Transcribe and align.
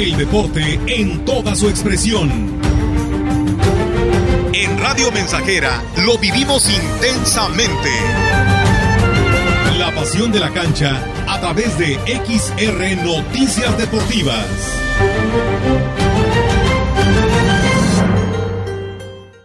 El 0.00 0.16
deporte 0.16 0.80
en 0.86 1.26
toda 1.26 1.54
su 1.54 1.68
expresión. 1.68 2.30
En 4.54 4.78
Radio 4.78 5.12
Mensajera 5.12 5.84
lo 6.06 6.16
vivimos 6.16 6.70
intensamente. 6.70 7.90
La 9.78 9.94
pasión 9.94 10.32
de 10.32 10.40
la 10.40 10.48
cancha 10.54 11.04
a 11.28 11.38
través 11.38 11.78
de 11.78 11.98
XR 12.24 13.04
Noticias 13.04 13.76
Deportivas. 13.76 14.46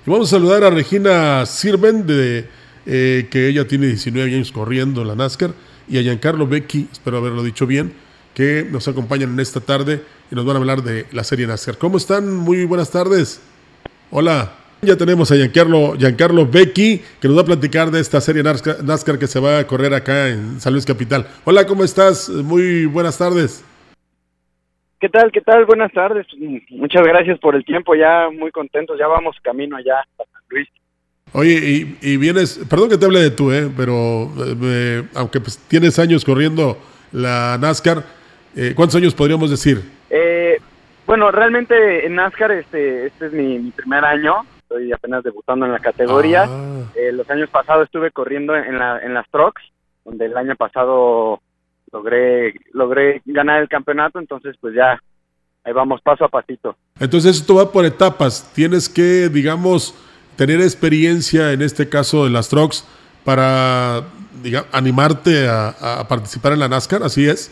vamos 0.05 0.29
a 0.31 0.37
saludar 0.37 0.63
a 0.63 0.69
Regina 0.69 1.45
Sirven, 1.45 2.07
de, 2.07 2.47
eh, 2.85 3.27
que 3.29 3.49
ella 3.49 3.67
tiene 3.67 3.87
19 3.87 4.33
años 4.33 4.53
corriendo 4.53 5.01
en 5.01 5.09
la 5.09 5.15
NASCAR, 5.15 5.53
y 5.89 5.97
a 5.97 6.01
Giancarlo 6.01 6.47
Becchi, 6.47 6.87
espero 6.93 7.17
haberlo 7.17 7.43
dicho 7.43 7.67
bien, 7.67 7.91
que 8.33 8.65
nos 8.69 8.87
acompañan 8.87 9.33
en 9.33 9.41
esta 9.41 9.59
tarde 9.59 10.14
y 10.31 10.35
nos 10.35 10.45
van 10.45 10.55
a 10.55 10.59
hablar 10.59 10.81
de 10.81 11.05
la 11.11 11.23
serie 11.23 11.47
NASCAR. 11.47 11.77
¿Cómo 11.77 11.97
están? 11.97 12.35
Muy 12.35 12.65
buenas 12.65 12.91
tardes. 12.91 13.41
Hola. 14.11 14.51
Ya 14.81 14.97
tenemos 14.97 15.31
a 15.31 15.35
Giancarlo, 15.35 15.95
Giancarlo 15.97 16.45
Becchi, 16.45 17.01
que 17.19 17.27
nos 17.27 17.37
va 17.37 17.41
a 17.41 17.45
platicar 17.45 17.89
de 17.89 17.99
esta 17.99 18.21
serie 18.21 18.43
NASCAR 18.43 19.17
que 19.17 19.25
se 19.25 19.39
va 19.39 19.59
a 19.59 19.67
correr 19.67 19.93
acá 19.93 20.29
en 20.29 20.59
San 20.59 20.73
Luis 20.73 20.85
Capital. 20.85 21.25
Hola, 21.43 21.65
¿cómo 21.65 21.83
estás? 21.83 22.29
Muy 22.29 22.85
buenas 22.85 23.17
tardes. 23.17 23.65
¿Qué 24.99 25.09
tal? 25.09 25.31
¿Qué 25.31 25.41
tal? 25.41 25.65
Buenas 25.65 25.91
tardes. 25.91 26.27
Muchas 26.69 27.03
gracias 27.03 27.39
por 27.39 27.55
el 27.55 27.65
tiempo. 27.65 27.95
Ya 27.95 28.29
muy 28.31 28.51
contentos. 28.51 28.97
Ya 28.99 29.07
vamos 29.07 29.35
camino 29.41 29.75
allá 29.75 29.95
a 29.99 30.05
San 30.17 30.43
Luis. 30.49 30.67
Oye, 31.31 31.97
y, 32.01 32.17
vienes, 32.17 32.59
perdón 32.69 32.89
que 32.89 32.97
te 32.97 33.05
hable 33.05 33.19
de 33.19 33.31
tú, 33.31 33.51
¿eh? 33.51 33.69
pero 33.75 34.31
eh, 34.63 35.03
aunque 35.15 35.41
pues, 35.41 35.57
tienes 35.67 35.97
años 35.99 36.23
corriendo 36.23 36.77
la 37.11 37.57
NASCAR, 37.59 38.03
eh, 38.55 38.73
¿cuántos 38.75 38.95
años 38.95 39.13
podríamos 39.13 39.49
decir? 39.49 39.94
Eh, 40.17 40.61
bueno, 41.05 41.29
realmente 41.29 42.05
en 42.05 42.15
NASCAR 42.15 42.53
este, 42.53 43.07
este 43.07 43.25
es 43.25 43.33
mi, 43.33 43.59
primer 43.71 44.05
año. 44.05 44.45
Estoy 44.59 44.93
apenas 44.93 45.23
debutando 45.23 45.65
en 45.65 45.73
la 45.73 45.79
categoría. 45.79 46.45
Ah. 46.47 46.83
los 47.11 47.29
años 47.29 47.49
pasados 47.49 47.85
estuve 47.85 48.11
corriendo 48.11 48.55
en, 48.55 48.79
la, 48.79 48.99
en 48.99 49.13
las 49.13 49.29
trucks, 49.29 49.61
donde 50.05 50.25
el 50.25 50.37
año 50.37 50.55
pasado 50.55 51.41
logré 51.91 52.53
logré 52.71 53.21
ganar 53.25 53.61
el 53.61 53.67
campeonato, 53.67 54.19
entonces 54.19 54.55
pues 54.61 54.73
ya 54.73 54.99
ahí 55.65 55.73
vamos 55.73 56.01
paso 56.01 56.23
a 56.23 56.29
pasito. 56.29 56.77
Entonces 56.99 57.37
esto 57.37 57.55
va 57.55 57.71
por 57.71 57.85
etapas, 57.85 58.51
tienes 58.55 58.87
que 58.87 59.27
digamos 59.29 59.93
tener 60.37 60.61
experiencia 60.61 61.51
en 61.51 61.61
este 61.61 61.89
caso 61.89 62.23
de 62.23 62.31
las 62.31 62.47
trucks 62.47 62.87
para 63.25 64.03
digamos, 64.41 64.69
animarte 64.71 65.47
a, 65.49 66.05
participar 66.07 66.53
en 66.53 66.59
la 66.59 66.69
NASCAR, 66.69 67.03
¿así 67.03 67.27
es? 67.27 67.51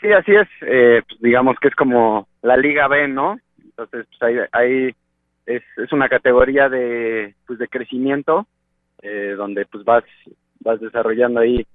Sí, 0.00 0.12
así 0.12 0.32
es, 0.32 0.48
eh, 0.62 1.02
pues, 1.06 1.20
digamos 1.20 1.56
que 1.60 1.68
es 1.68 1.74
como 1.74 2.28
la 2.42 2.56
Liga 2.56 2.88
B, 2.88 3.08
¿no? 3.08 3.38
Entonces 3.62 4.06
pues 4.08 4.22
ahí, 4.22 4.36
ahí 4.52 4.94
es, 5.46 5.62
es 5.76 5.92
una 5.92 6.08
categoría 6.08 6.68
de 6.68 7.34
pues 7.46 7.58
de 7.58 7.68
crecimiento 7.68 8.46
eh, 9.02 9.34
donde 9.36 9.66
pues 9.66 9.84
vas 9.84 10.04
vas 10.60 10.80
desarrollando 10.80 11.40
ahí 11.40 11.66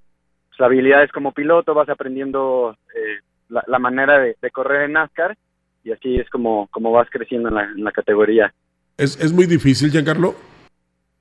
pues, 0.49 0.61
habilidades 0.61 1.11
como 1.11 1.31
piloto, 1.31 1.73
vas 1.73 1.89
aprendiendo 1.89 2.77
eh, 2.95 3.19
la, 3.49 3.79
manera 3.79 4.19
de, 4.19 4.35
correr 4.51 4.83
en 4.83 4.93
NASCAR 4.93 5.35
y 5.83 5.91
así 5.91 6.15
es 6.15 6.29
como, 6.29 6.67
como 6.71 6.91
vas 6.91 7.09
creciendo 7.09 7.49
en 7.49 7.83
la, 7.83 7.91
categoría. 7.91 8.53
¿Es, 8.97 9.19
¿Es 9.19 9.31
muy 9.31 9.45
difícil, 9.45 9.91
Giancarlo? 9.91 10.33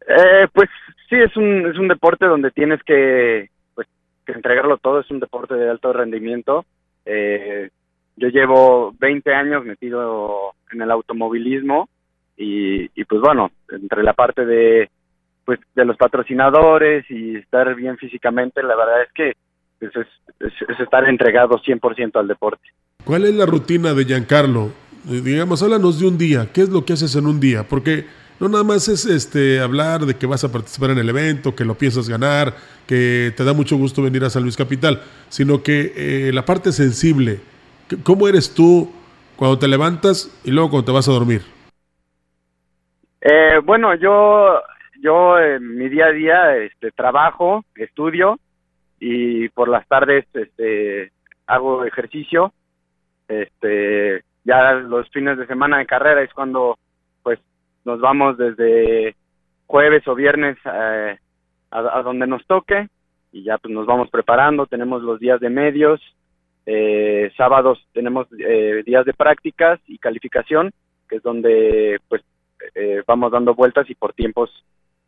Eh, 0.07 0.47
pues 0.53 0.71
sí, 1.09 1.17
es 1.17 1.37
un, 1.37 1.67
es 1.67 1.79
un 1.79 1.89
deporte 1.89 2.27
donde 2.27 2.51
tienes 2.51 2.83
que, 2.85 3.51
pues, 3.75 3.89
que 4.25 4.33
entregarlo 4.33 4.79
todo, 4.79 5.01
es 5.01 5.11
un 5.11 5.21
deporte 5.21 5.55
de 5.55 5.69
alto 5.69 5.93
rendimiento. 5.93 6.65
Eh, 7.05 7.71
yo 8.17 8.29
llevo 8.29 8.95
20 8.99 9.35
años 9.35 9.65
metido 9.65 10.55
en 10.73 10.83
el 10.83 10.91
automovilismo 10.91 11.89
y, 12.37 12.85
y 12.95 13.05
pues 13.05 13.21
bueno, 13.21 13.51
entre 13.71 14.03
la 14.03 14.13
parte 14.13 14.45
de 14.45 14.89
pues 15.45 15.61
de 15.75 15.85
los 15.85 15.97
patrocinadores 15.97 17.05
y 17.11 17.37
estar 17.37 17.75
bien 17.75 17.97
físicamente, 17.99 18.63
la 18.63 18.77
verdad 18.77 19.03
es 19.03 19.13
que 19.13 19.33
pues, 19.79 19.93
es, 20.41 20.81
estar 20.81 21.09
entregado 21.09 21.59
100% 21.59 22.19
al 22.19 22.29
deporte. 22.29 22.67
¿Cuál 23.05 23.25
es 23.27 23.35
la 23.35 23.47
rutina 23.47 23.93
de 23.93 24.05
Giancarlo? 24.05 24.71
Eh, 25.11 25.21
digamos, 25.23 25.63
háblanos 25.63 26.01
de 26.01 26.09
un 26.09 26.17
día. 26.17 26.49
¿Qué 26.53 26.63
es 26.63 26.71
lo 26.71 26.85
que 26.85 26.95
haces 26.95 27.15
en 27.17 27.27
un 27.27 27.41
día? 27.41 27.65
Porque 27.69 28.07
no 28.45 28.51
nada 28.51 28.65
más 28.65 28.89
es 28.89 29.07
este 29.07 29.61
hablar 29.61 30.03
de 30.03 30.17
que 30.17 30.27
vas 30.27 30.45
a 30.45 30.53
participar 30.53 30.91
en 30.91 30.99
el 30.99 31.09
evento, 31.09 31.55
que 31.55 31.65
lo 31.65 31.75
piensas 31.75 32.09
ganar, 32.09 32.55
que 32.87 33.33
te 33.37 33.45
da 33.45 33.55
mucho 33.55 33.77
gusto 33.77 34.03
venir 34.03 34.23
a 34.25 34.31
San 34.31 34.43
Luis 34.43 34.57
Capital, 34.57 35.03
sino 35.29 35.63
que 35.63 35.93
eh, 35.97 36.31
la 36.33 36.45
parte 36.45 36.71
sensible, 36.71 37.41
¿cómo 38.03 38.29
eres 38.29 38.55
tú 38.55 38.93
cuando 39.37 39.59
te 39.59 39.67
levantas 39.67 40.31
y 40.45 40.51
luego 40.51 40.71
cuando 40.71 40.87
te 40.87 40.93
vas 40.93 41.09
a 41.09 41.13
dormir? 41.13 41.43
Eh, 43.23 43.59
bueno, 43.65 43.95
yo 43.95 44.61
yo 45.01 45.39
en 45.39 45.77
mi 45.77 45.89
día 45.89 46.07
a 46.07 46.13
día 46.13 46.57
este, 46.59 46.91
trabajo, 46.91 47.65
estudio 47.75 48.39
y 49.01 49.49
por 49.51 49.69
las 49.69 49.87
tardes 49.89 50.27
este, 50.35 51.13
hago 51.47 51.85
ejercicio. 51.85 52.53
Este, 53.27 54.23
ya 54.45 54.75
los 54.75 55.09
fines 55.11 55.39
de 55.39 55.47
semana 55.47 55.79
de 55.79 55.87
carrera 55.87 56.23
es 56.23 56.33
cuando 56.35 56.77
nos 57.85 58.01
vamos 58.01 58.37
desde 58.37 59.17
jueves 59.67 60.07
o 60.09 60.15
viernes 60.15 60.57
eh, 60.65 61.19
a, 61.71 62.03
donde 62.03 62.27
nos 62.27 62.47
toque 62.47 62.89
y 63.33 63.43
ya 63.43 63.59
pues 63.59 63.75
nos 63.75 63.87
vamos 63.87 64.11
preparando, 64.11 64.67
tenemos 64.67 65.03
los 65.03 65.19
días 65.19 65.41
de 65.41 65.51
medios, 65.51 66.01
eh, 66.67 67.33
sábados 67.37 67.85
tenemos 67.93 68.29
eh, 68.39 68.83
días 68.87 69.05
de 69.05 69.13
prácticas 69.13 69.81
y 69.87 69.99
calificación, 69.99 70.71
que 71.09 71.17
es 71.17 71.23
donde 71.23 72.01
pues 72.09 72.23
vamos 73.07 73.31
dando 73.31 73.55
vueltas 73.55 73.89
y 73.91 73.95
por 73.95 74.15
tiempos 74.15 74.51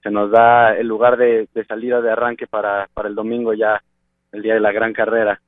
se 0.02 0.10
nos 0.12 0.30
da 0.30 0.76
el 0.76 0.86
lugar 0.86 1.16
de, 1.16 1.48
salida 1.66 2.00
de 2.00 2.12
arranque 2.12 2.46
para, 2.46 2.88
para 2.94 3.08
el 3.08 3.14
domingo 3.14 3.54
ya, 3.54 3.82
el 4.30 4.42
día 4.42 4.54
de 4.54 4.60
la 4.60 4.70
gran 4.70 4.92
carrera. 4.92 5.40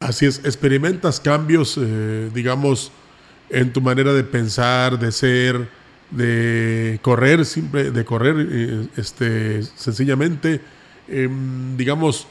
Así 0.00 0.26
es, 0.26 0.44
experimentas 0.44 1.20
cambios, 1.20 1.78
eh, 1.78 2.30
digamos, 2.34 2.90
en 3.48 3.72
tu 3.72 3.80
manera 3.80 4.12
de 4.12 4.24
pensar, 4.24 4.98
de 4.98 5.12
ser, 5.12 5.68
de 6.10 6.98
correr, 7.02 7.44
simple, 7.44 7.90
de 7.90 8.04
correr, 8.04 8.34
eh, 8.38 8.86
este, 8.96 9.62
sencillamente, 9.62 10.60
em, 11.08 11.76
digamos, 11.76 12.26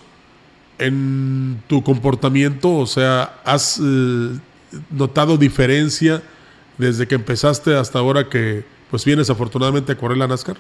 en 0.77 1.61
tu 1.67 1.83
comportamiento, 1.83 2.75
o 2.75 2.85
sea, 2.85 3.41
has 3.43 3.79
eh, 3.79 4.39
notado 4.91 5.37
diferencia 5.37 6.21
desde 6.77 7.07
que 7.07 7.15
empezaste 7.15 7.75
hasta 7.75 7.99
ahora 7.99 8.29
que, 8.29 8.63
pues, 8.89 9.05
vienes 9.05 9.29
afortunadamente 9.29 9.91
a 9.91 9.97
correr 9.97 10.17
la 10.17 10.27
NASCAR. 10.27 10.57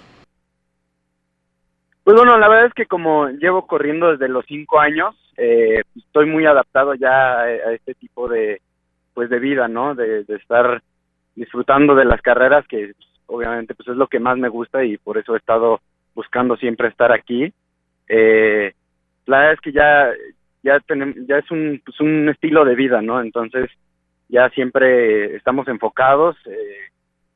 Pues 2.09 2.17
bueno, 2.17 2.39
la 2.39 2.47
verdad 2.47 2.65
es 2.65 2.73
que 2.73 2.87
como 2.87 3.29
llevo 3.29 3.67
corriendo 3.67 4.09
desde 4.09 4.27
los 4.29 4.43
cinco 4.47 4.79
años, 4.79 5.15
eh, 5.37 5.83
estoy 5.95 6.25
muy 6.25 6.43
adaptado 6.45 6.95
ya 6.95 7.41
a, 7.41 7.71
este 7.71 7.93
tipo 7.93 8.27
de, 8.27 8.61
pues 9.13 9.29
de 9.29 9.37
vida, 9.37 9.67
¿no? 9.67 9.93
De, 9.93 10.25
estar 10.27 10.81
disfrutando 11.35 11.93
de 11.93 12.05
las 12.05 12.19
carreras, 12.23 12.65
que 12.67 12.93
obviamente 13.29 13.73
pues 13.75 13.87
es 13.87 13.95
lo 13.95 14.07
que 14.07 14.19
más 14.19 14.37
me 14.37 14.49
gusta 14.49 14.83
y 14.83 14.97
por 14.97 15.17
eso 15.17 15.33
he 15.33 15.37
estado 15.37 15.79
buscando 16.13 16.57
siempre 16.57 16.87
estar 16.87 17.11
aquí. 17.11 17.51
Eh, 18.07 18.73
la 19.25 19.37
verdad 19.37 19.53
es 19.53 19.61
que 19.61 19.71
ya 19.71 20.11
ya 20.61 20.79
tenemos, 20.81 21.15
ya 21.27 21.37
es 21.37 21.49
un, 21.51 21.81
pues 21.85 21.99
un 22.01 22.27
estilo 22.27 22.65
de 22.65 22.75
vida, 22.75 23.01
¿no? 23.01 23.21
Entonces 23.21 23.69
ya 24.27 24.49
siempre 24.49 25.35
estamos 25.35 25.67
enfocados, 25.67 26.35
eh, 26.45 26.89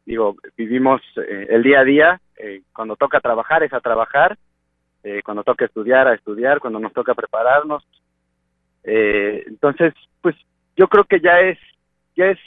digo, 0.06 0.36
vivimos 0.58 1.02
el 1.16 1.64
día 1.64 1.80
a 1.80 1.84
día, 1.86 2.22
cuando 2.74 2.98
toca 2.98 3.22
trabajar 3.22 3.64
es 3.64 3.72
a 3.72 3.80
trabajar 3.80 4.38
eh, 5.04 5.22
cuando 5.22 5.44
toca 5.44 5.66
estudiar, 5.66 6.08
a 6.08 6.14
estudiar, 6.14 6.60
cuando 6.60 6.80
nos 6.80 6.94
toca 6.94 7.14
prepararnos. 7.14 7.86
Eh, 8.86 9.44
entonces, 9.48 9.94
pues 10.22 10.36
yo 10.78 10.88
creo 10.88 11.04
que 11.04 11.20
ya 11.20 11.42
es, 11.42 11.60
ya 12.16 12.28
es 12.28 12.40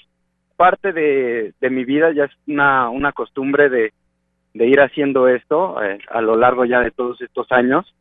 parte 0.56 0.92
de, 0.92 1.52
de 1.60 1.70
mi 1.70 1.84
vida, 1.84 2.12
ya 2.12 2.24
es 2.24 2.32
una, 2.46 2.88
una 2.88 3.12
costumbre 3.12 3.68
de, 3.68 3.92
de 4.54 4.66
ir 4.66 4.80
haciendo 4.80 5.28
esto 5.28 5.82
eh, 5.82 5.98
a 6.10 6.20
lo 6.20 6.36
largo 6.36 6.64
ya 6.64 6.80
de 6.80 6.90
todos 6.90 7.20
estos 7.20 7.50
años, 7.52 7.94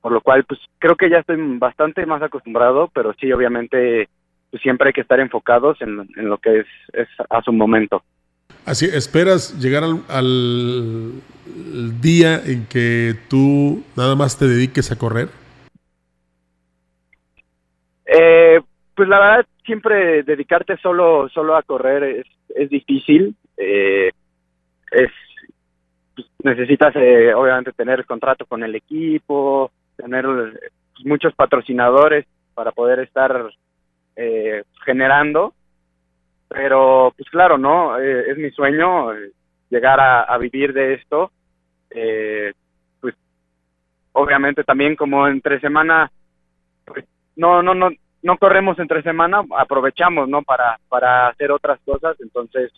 por 0.00 0.12
lo 0.12 0.20
cual 0.20 0.44
pues 0.44 0.60
creo 0.78 0.96
que 0.96 1.10
ya 1.10 1.18
estoy 1.18 1.36
bastante 1.58 2.06
más 2.06 2.22
acostumbrado, 2.22 2.90
pero 2.94 3.12
sí 3.14 3.32
obviamente 3.32 4.08
pues 4.50 4.62
siempre 4.62 4.88
hay 4.88 4.92
que 4.92 5.02
estar 5.02 5.20
enfocados 5.20 5.80
en, 5.80 6.08
en 6.16 6.28
lo 6.28 6.38
que 6.38 6.60
es, 6.60 6.66
es 6.92 7.08
a 7.28 7.42
su 7.42 7.52
momento. 7.52 8.02
Así, 8.64 8.86
¿esperas 8.86 9.58
llegar 9.58 9.84
al, 10.08 11.12
día 12.00 12.40
en 12.44 12.66
que 12.66 13.14
tú 13.28 13.82
nada 13.96 14.14
más 14.14 14.38
te 14.38 14.46
dediques 14.46 14.92
a 14.92 14.98
correr? 14.98 15.28
Eh, 18.06 18.60
pues 18.94 19.08
la 19.08 19.18
verdad, 19.18 19.46
siempre 19.64 20.22
dedicarte 20.22 20.76
solo, 20.78 21.28
solo 21.28 21.56
a 21.56 21.62
correr 21.62 22.02
es, 22.02 22.26
es 22.54 22.70
difícil. 22.70 23.34
Eh, 23.56 24.10
es 24.90 25.10
pues, 26.14 26.26
necesitas 26.42 26.94
eh, 26.96 27.32
obviamente 27.34 27.72
tener 27.72 28.04
contrato 28.06 28.46
con 28.46 28.62
el 28.62 28.74
equipo, 28.74 29.70
tener 29.96 30.24
pues, 30.24 31.06
muchos 31.06 31.34
patrocinadores 31.34 32.26
para 32.54 32.72
poder 32.72 33.00
estar 33.00 33.50
generando 34.84 35.54
pero 36.50 37.14
pues 37.16 37.30
claro, 37.30 37.56
¿no? 37.56 37.96
Eh, 37.96 38.32
es 38.32 38.36
mi 38.36 38.50
sueño 38.50 39.14
eh, 39.14 39.30
llegar 39.70 40.00
a, 40.00 40.36
vivir 40.36 40.72
de 40.72 40.94
esto. 40.94 41.30
Eh, 41.90 42.52
pues 43.00 43.14
obviamente 44.12 44.64
también 44.64 44.96
como 44.96 45.28
entre 45.28 45.60
semana, 45.60 46.10
pues, 46.84 47.04
no, 47.36 47.62
no, 47.62 47.72
no, 47.74 47.90
no 48.22 48.36
corremos 48.38 48.78
entre 48.78 49.02
semana, 49.02 49.42
aprovechamos, 49.58 50.28
¿no? 50.28 50.42
Para, 50.42 50.78
para 50.88 51.28
hacer 51.28 51.50
otras 51.52 51.78
cosas, 51.84 52.16
entonces 52.20 52.70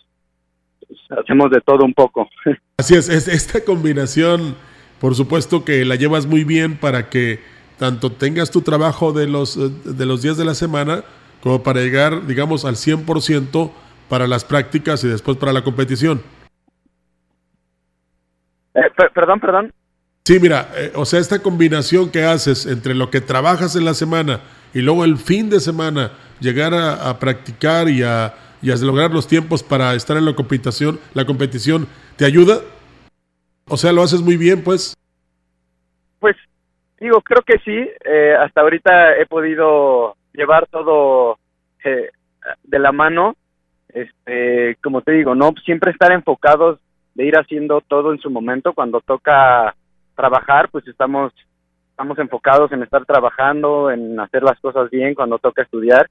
pues, 0.87 0.99
hacemos 1.19 1.51
de 1.51 1.61
todo 1.61 1.83
un 1.83 1.93
poco. 1.93 2.29
Así 2.77 2.95
es, 2.95 3.09
es, 3.09 3.27
esta 3.27 3.63
combinación, 3.63 4.55
por 4.99 5.15
supuesto 5.15 5.65
que 5.65 5.85
la 5.85 5.95
llevas 5.95 6.25
muy 6.25 6.43
bien 6.43 6.77
para 6.77 7.09
que 7.09 7.39
tanto 7.77 8.11
tengas 8.11 8.51
tu 8.51 8.61
trabajo 8.61 9.11
de 9.11 9.27
los, 9.27 9.57
de 9.97 10.05
los 10.05 10.21
días 10.21 10.37
de 10.37 10.45
la 10.45 10.53
semana, 10.53 11.03
como 11.41 11.63
para 11.63 11.81
llegar, 11.81 12.25
digamos, 12.25 12.63
al 12.65 12.75
100% 12.75 13.71
para 14.09 14.27
las 14.27 14.45
prácticas 14.45 15.03
y 15.03 15.09
después 15.09 15.37
para 15.37 15.51
la 15.51 15.63
competición. 15.63 16.21
Eh, 18.75 18.89
perdón, 19.13 19.39
perdón. 19.39 19.73
Sí, 20.25 20.39
mira, 20.39 20.69
eh, 20.77 20.93
o 20.95 21.03
sea, 21.03 21.19
esta 21.19 21.41
combinación 21.41 22.09
que 22.09 22.23
haces 22.23 22.65
entre 22.65 22.95
lo 22.95 23.09
que 23.09 23.19
trabajas 23.19 23.75
en 23.75 23.83
la 23.83 23.93
semana 23.93 24.39
y 24.73 24.81
luego 24.81 25.03
el 25.03 25.17
fin 25.17 25.49
de 25.49 25.59
semana, 25.59 26.11
llegar 26.39 26.73
a, 26.73 27.19
practicar 27.19 27.89
y 27.89 28.03
a, 28.03 28.33
y 28.61 28.71
a, 28.71 28.75
lograr 28.77 29.11
los 29.11 29.27
tiempos 29.27 29.63
para 29.63 29.93
estar 29.95 30.15
en 30.15 30.23
la 30.23 30.33
competición, 30.33 30.97
la 31.13 31.25
competición, 31.25 31.87
¿te 32.15 32.23
ayuda? 32.23 32.61
O 33.67 33.75
sea, 33.75 33.91
lo 33.91 34.01
haces 34.01 34.21
muy 34.21 34.37
bien, 34.37 34.63
pues. 34.63 34.95
Pues, 36.19 36.37
digo, 37.01 37.21
creo 37.21 37.41
que 37.41 37.59
sí. 37.59 37.89
Eh, 38.05 38.33
hasta 38.39 38.61
ahorita 38.61 39.17
he 39.17 39.25
podido 39.25 40.15
llevar 40.31 40.67
todo 40.67 41.37
eh, 41.83 42.11
de 42.63 42.79
la 42.79 42.93
mano. 42.93 43.35
Este, 43.89 44.77
como 44.81 45.01
te 45.01 45.11
digo, 45.11 45.35
no 45.35 45.53
siempre 45.65 45.91
estar 45.91 46.13
enfocados 46.13 46.79
de 47.13 47.25
ir 47.25 47.35
haciendo 47.35 47.81
todo 47.81 48.13
en 48.13 48.19
su 48.19 48.29
momento. 48.29 48.71
Cuando 48.71 49.01
toca 49.01 49.75
trabajar, 50.15 50.69
pues 50.69 50.87
estamos 50.87 51.33
estamos 51.89 52.17
enfocados 52.17 52.71
en 52.71 52.81
estar 52.81 53.05
trabajando, 53.05 53.91
en 53.91 54.19
hacer 54.19 54.41
las 54.41 54.59
cosas 54.59 54.89
bien 54.89 55.13
cuando 55.13 55.37
toca 55.37 55.61
estudiar. 55.61 56.09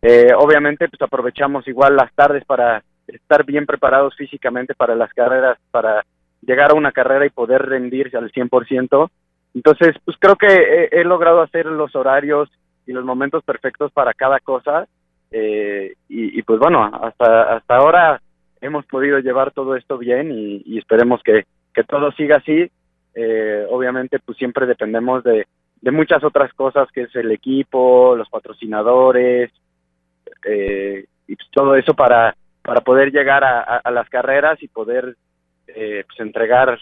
Eh, 0.00 0.32
obviamente, 0.34 0.88
pues 0.88 1.02
aprovechamos 1.02 1.68
igual 1.68 1.94
las 1.94 2.10
tardes 2.14 2.42
para 2.46 2.82
estar 3.06 3.44
bien 3.44 3.66
preparados 3.66 4.16
físicamente 4.16 4.74
para 4.74 4.94
las 4.94 5.12
carreras, 5.12 5.58
para 5.70 6.04
llegar 6.40 6.70
a 6.70 6.74
una 6.74 6.90
carrera 6.90 7.26
y 7.26 7.30
poder 7.30 7.62
rendirse 7.62 8.16
al 8.16 8.32
100%. 8.32 9.10
Entonces, 9.54 9.94
pues 10.04 10.16
creo 10.18 10.36
que 10.36 10.88
he 10.90 11.04
logrado 11.04 11.42
hacer 11.42 11.66
los 11.66 11.94
horarios 11.94 12.48
y 12.86 12.92
los 12.92 13.04
momentos 13.04 13.44
perfectos 13.44 13.92
para 13.92 14.14
cada 14.14 14.40
cosa. 14.40 14.86
Eh, 15.30 15.94
y, 16.08 16.42
pues 16.42 16.58
bueno, 16.58 16.84
hasta, 16.84 17.54
hasta 17.56 17.76
ahora 17.76 18.20
hemos 18.60 18.84
podido 18.86 19.20
llevar 19.20 19.52
todo 19.52 19.76
esto 19.76 19.96
bien 19.96 20.30
y, 20.32 20.78
esperemos 20.78 21.22
que, 21.22 21.44
que, 21.72 21.84
todo 21.84 22.10
siga 22.12 22.36
así. 22.36 22.70
Eh, 23.14 23.66
obviamente 23.68 24.18
pues 24.18 24.38
siempre 24.38 24.66
dependemos 24.66 25.24
de, 25.24 25.46
de, 25.80 25.90
muchas 25.90 26.22
otras 26.22 26.52
cosas 26.54 26.88
que 26.92 27.02
es 27.02 27.16
el 27.16 27.30
equipo, 27.32 28.14
los 28.16 28.28
patrocinadores 28.28 29.50
eh, 30.44 31.04
y 31.26 31.36
pues 31.36 31.48
todo 31.50 31.74
eso 31.74 31.94
para, 31.94 32.36
para 32.62 32.80
poder 32.82 33.10
llegar 33.10 33.42
a, 33.44 33.90
las 33.90 34.08
carreras 34.08 34.62
y 34.62 34.68
poder 34.68 35.16
pues 35.66 36.20
entregar 36.20 36.78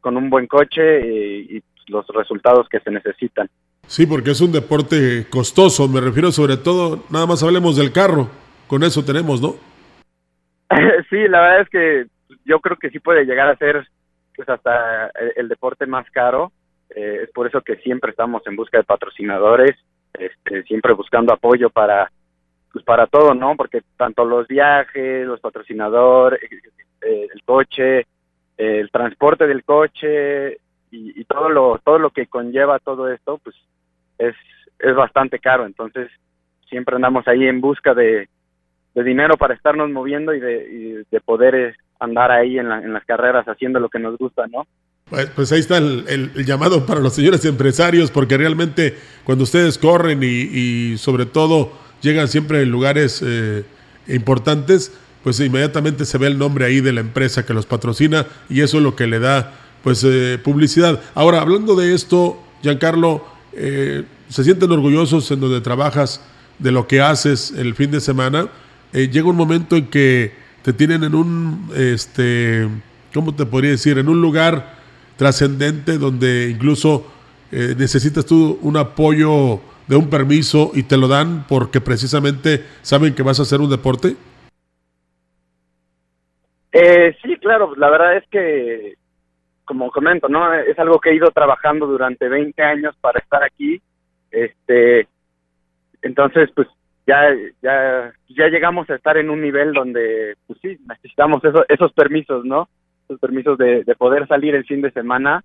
con 0.00 0.16
un 0.16 0.28
buen 0.28 0.46
coche 0.46 1.00
y, 1.06 1.56
y 1.56 1.62
los 1.88 2.06
resultados 2.08 2.68
que 2.68 2.80
se 2.80 2.90
necesitan. 2.90 3.48
Sí, 3.86 4.04
porque 4.06 4.32
es 4.32 4.40
un 4.40 4.52
deporte 4.52 5.26
costoso, 5.30 5.86
me 5.88 6.00
refiero 6.00 6.32
sobre 6.32 6.56
todo, 6.56 7.04
nada 7.10 7.26
más 7.26 7.42
hablemos 7.42 7.76
del 7.76 7.92
carro, 7.92 8.28
con 8.66 8.82
eso 8.82 9.04
tenemos, 9.04 9.40
¿no? 9.40 9.54
sí, 11.10 11.28
la 11.28 11.40
verdad 11.40 11.60
es 11.60 11.68
que 11.68 12.06
yo 12.44 12.58
creo 12.60 12.76
que 12.76 12.90
sí 12.90 12.98
puede 12.98 13.24
llegar 13.24 13.48
a 13.48 13.56
ser 13.56 13.86
pues 14.36 14.48
hasta 14.48 15.10
el, 15.36 15.48
deporte 15.48 15.86
más 15.86 16.08
caro, 16.10 16.52
eh, 16.90 17.20
es 17.24 17.30
por 17.30 17.46
eso 17.46 17.62
que 17.62 17.76
siempre 17.76 18.10
estamos 18.10 18.46
en 18.46 18.56
busca 18.56 18.78
de 18.78 18.84
patrocinadores, 18.84 19.76
este, 20.14 20.62
siempre 20.64 20.92
buscando 20.92 21.32
apoyo 21.32 21.70
para 21.70 22.10
pues 22.72 22.84
para 22.84 23.06
todo, 23.06 23.34
¿no? 23.34 23.56
Porque 23.56 23.80
tanto 23.96 24.26
los 24.26 24.46
viajes, 24.46 25.26
los 25.26 25.40
patrocinadores, 25.40 26.40
eh, 27.00 27.28
el 27.32 27.42
coche, 27.42 28.06
el 28.58 28.90
transporte 28.90 29.46
del 29.46 29.64
coche 29.64 30.58
y, 30.90 31.20
y, 31.20 31.24
todo 31.24 31.48
lo 31.48 31.80
todo 31.82 31.98
lo 31.98 32.10
que 32.10 32.26
conlleva 32.26 32.78
todo 32.78 33.10
esto, 33.10 33.38
pues 33.38 33.56
es, 34.18 34.34
es 34.78 34.94
bastante 34.94 35.38
caro, 35.38 35.64
entonces 35.64 36.10
siempre 36.68 36.96
andamos 36.96 37.26
ahí 37.28 37.46
en 37.46 37.60
busca 37.60 37.94
de, 37.94 38.28
de 38.94 39.04
dinero 39.04 39.36
para 39.36 39.54
estarnos 39.54 39.90
moviendo 39.90 40.34
y 40.34 40.40
de, 40.40 41.04
de 41.10 41.20
poder 41.20 41.54
eh, 41.54 41.76
andar 42.00 42.30
ahí 42.30 42.58
en, 42.58 42.70
en, 42.70 42.92
las 42.92 43.04
carreras 43.04 43.46
haciendo 43.46 43.80
lo 43.80 43.88
que 43.88 43.98
nos 43.98 44.16
gusta, 44.18 44.46
¿no? 44.46 44.66
Pues, 45.08 45.26
pues 45.36 45.52
ahí 45.52 45.60
está 45.60 45.78
el, 45.78 46.32
llamado 46.44 46.84
para 46.84 46.98
los 46.98 47.12
señores 47.12 47.44
empresarios, 47.44 48.10
porque 48.10 48.36
realmente 48.36 48.98
cuando 49.22 49.44
ustedes 49.44 49.78
corren 49.78 50.20
y, 50.20 50.98
sobre 50.98 51.26
todo 51.26 51.70
llegan 52.02 52.26
siempre 52.26 52.62
en 52.62 52.70
lugares 52.70 53.22
eh, 53.24 53.64
importantes, 54.08 54.92
pues 55.22 55.38
inmediatamente 55.38 56.04
se 56.06 56.18
ve 56.18 56.26
el 56.26 56.38
nombre 56.38 56.64
ahí 56.64 56.80
de 56.80 56.92
la 56.92 57.02
empresa 57.02 57.46
que 57.46 57.54
los 57.54 57.66
patrocina 57.66 58.26
y 58.48 58.62
eso 58.62 58.78
es 58.78 58.82
lo 58.82 58.96
que 58.96 59.06
le 59.06 59.20
da 59.20 59.54
pues 59.84 60.02
eh, 60.02 60.40
publicidad. 60.42 61.00
Ahora, 61.14 61.40
hablando 61.40 61.76
de 61.76 61.94
esto, 61.94 62.42
Giancarlo, 62.62 63.24
eh, 63.52 64.02
se 64.28 64.42
sienten 64.42 64.72
orgullosos 64.72 65.30
en 65.30 65.38
donde 65.38 65.60
trabajas 65.60 66.20
de 66.58 66.72
lo 66.72 66.88
que 66.88 67.00
haces 67.00 67.52
el 67.56 67.76
fin 67.76 67.92
de 67.92 68.00
semana, 68.00 68.48
llega 68.92 69.28
un 69.28 69.36
momento 69.36 69.76
en 69.76 69.86
que 69.86 70.32
te 70.66 70.72
tienen 70.72 71.04
en 71.04 71.14
un, 71.14 71.70
este, 71.76 72.66
¿cómo 73.14 73.32
te 73.36 73.46
podría 73.46 73.70
decir? 73.70 73.98
En 73.98 74.08
un 74.08 74.20
lugar 74.20 74.74
trascendente 75.16 75.96
donde 75.96 76.50
incluso 76.50 77.06
eh, 77.52 77.76
necesitas 77.78 78.26
tú 78.26 78.58
un 78.62 78.76
apoyo 78.76 79.60
de 79.86 79.94
un 79.94 80.10
permiso 80.10 80.72
y 80.74 80.82
te 80.82 80.96
lo 80.96 81.06
dan 81.06 81.46
porque 81.46 81.80
precisamente 81.80 82.64
saben 82.82 83.14
que 83.14 83.22
vas 83.22 83.38
a 83.38 83.42
hacer 83.42 83.60
un 83.60 83.70
deporte? 83.70 84.16
sí, 87.22 87.36
claro, 87.40 87.72
la 87.76 87.88
verdad 87.88 88.16
es 88.16 88.24
que 88.28 88.94
como 89.64 89.92
comento, 89.92 90.28
¿no? 90.28 90.52
Es 90.52 90.76
algo 90.80 90.98
que 90.98 91.10
he 91.10 91.14
ido 91.14 91.30
trabajando 91.30 91.86
durante 91.86 92.28
20 92.28 92.60
años 92.60 92.96
para 93.00 93.20
estar 93.20 93.44
aquí. 93.44 93.80
Este, 94.32 95.06
entonces, 96.02 96.50
pues 96.56 96.66
ya, 97.06 97.34
ya, 97.62 98.12
ya 98.28 98.48
llegamos 98.48 98.88
a 98.90 98.96
estar 98.96 99.16
en 99.16 99.30
un 99.30 99.40
nivel 99.40 99.72
donde, 99.72 100.34
pues 100.46 100.58
sí, 100.60 100.76
necesitamos 100.88 101.42
esos, 101.68 101.92
permisos, 101.92 102.44
¿no? 102.44 102.68
Esos 103.04 103.20
permisos 103.20 103.56
de, 103.58 103.84
de 103.84 103.94
poder 103.94 104.26
salir 104.26 104.54
el 104.54 104.64
fin 104.64 104.82
de 104.82 104.90
semana, 104.90 105.44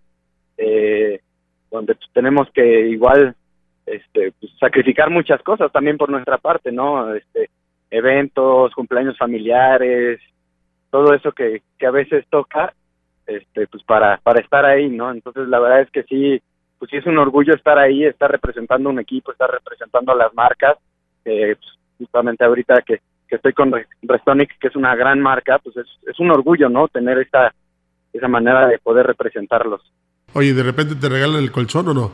eh, 0.57 1.21
donde 1.69 1.95
pues, 1.95 2.09
tenemos 2.13 2.49
que 2.51 2.89
igual, 2.89 3.35
este, 3.85 4.33
pues, 4.39 4.51
sacrificar 4.59 5.09
muchas 5.09 5.41
cosas 5.43 5.71
también 5.71 5.97
por 5.97 6.09
nuestra 6.09 6.37
parte, 6.37 6.71
¿no? 6.71 7.13
Este, 7.13 7.49
eventos, 7.91 8.73
cumpleaños 8.73 9.17
familiares, 9.17 10.19
todo 10.89 11.13
eso 11.13 11.31
que, 11.31 11.61
que 11.77 11.85
a 11.85 11.91
veces 11.91 12.25
toca 12.29 12.73
este 13.27 13.67
pues 13.67 13.83
para 13.83 14.17
para 14.17 14.41
estar 14.41 14.65
ahí 14.65 14.89
no 14.89 15.11
entonces 15.11 15.47
la 15.47 15.59
verdad 15.59 15.81
es 15.81 15.91
que 15.91 16.03
sí 16.03 16.41
pues 16.79 16.89
sí 16.89 16.97
es 16.97 17.05
un 17.05 17.17
orgullo 17.17 17.53
estar 17.53 17.77
ahí 17.77 18.03
estar 18.03 18.29
representando 18.29 18.89
un 18.89 18.99
equipo 18.99 19.31
estar 19.31 19.49
representando 19.49 20.11
a 20.11 20.15
las 20.15 20.33
marcas 20.33 20.77
eh, 21.25 21.55
pues, 21.55 21.79
justamente 21.97 22.43
ahorita 22.43 22.81
que, 22.81 23.01
que 23.27 23.35
estoy 23.35 23.53
con 23.53 23.73
Restonic 24.01 24.57
que 24.59 24.67
es 24.67 24.75
una 24.75 24.95
gran 24.95 25.19
marca 25.19 25.59
pues 25.59 25.77
es, 25.77 25.87
es 26.07 26.19
un 26.19 26.31
orgullo 26.31 26.69
no 26.69 26.87
tener 26.87 27.17
esta 27.19 27.53
esa 28.13 28.27
manera 28.27 28.67
de 28.67 28.79
poder 28.79 29.05
representarlos 29.05 29.81
oye 30.33 30.53
de 30.53 30.63
repente 30.63 30.95
te 30.95 31.09
regalan 31.09 31.43
el 31.43 31.51
colchón 31.51 31.87
o 31.89 31.93
no 31.93 32.11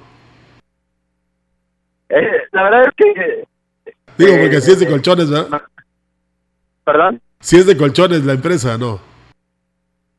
eh, 2.09 2.43
la 2.51 2.63
verdad 2.63 2.83
es 2.87 2.93
que 2.95 3.47
digo 4.17 4.37
porque 4.39 4.61
si 4.61 4.71
es 4.71 4.79
de 4.79 4.85
eh, 4.85 4.89
colchones 4.89 5.29
¿verdad? 5.29 5.61
perdón 6.83 7.21
si 7.39 7.57
es 7.57 7.65
de 7.65 7.77
colchones 7.77 8.25
la 8.25 8.33
empresa 8.33 8.77
no 8.77 8.99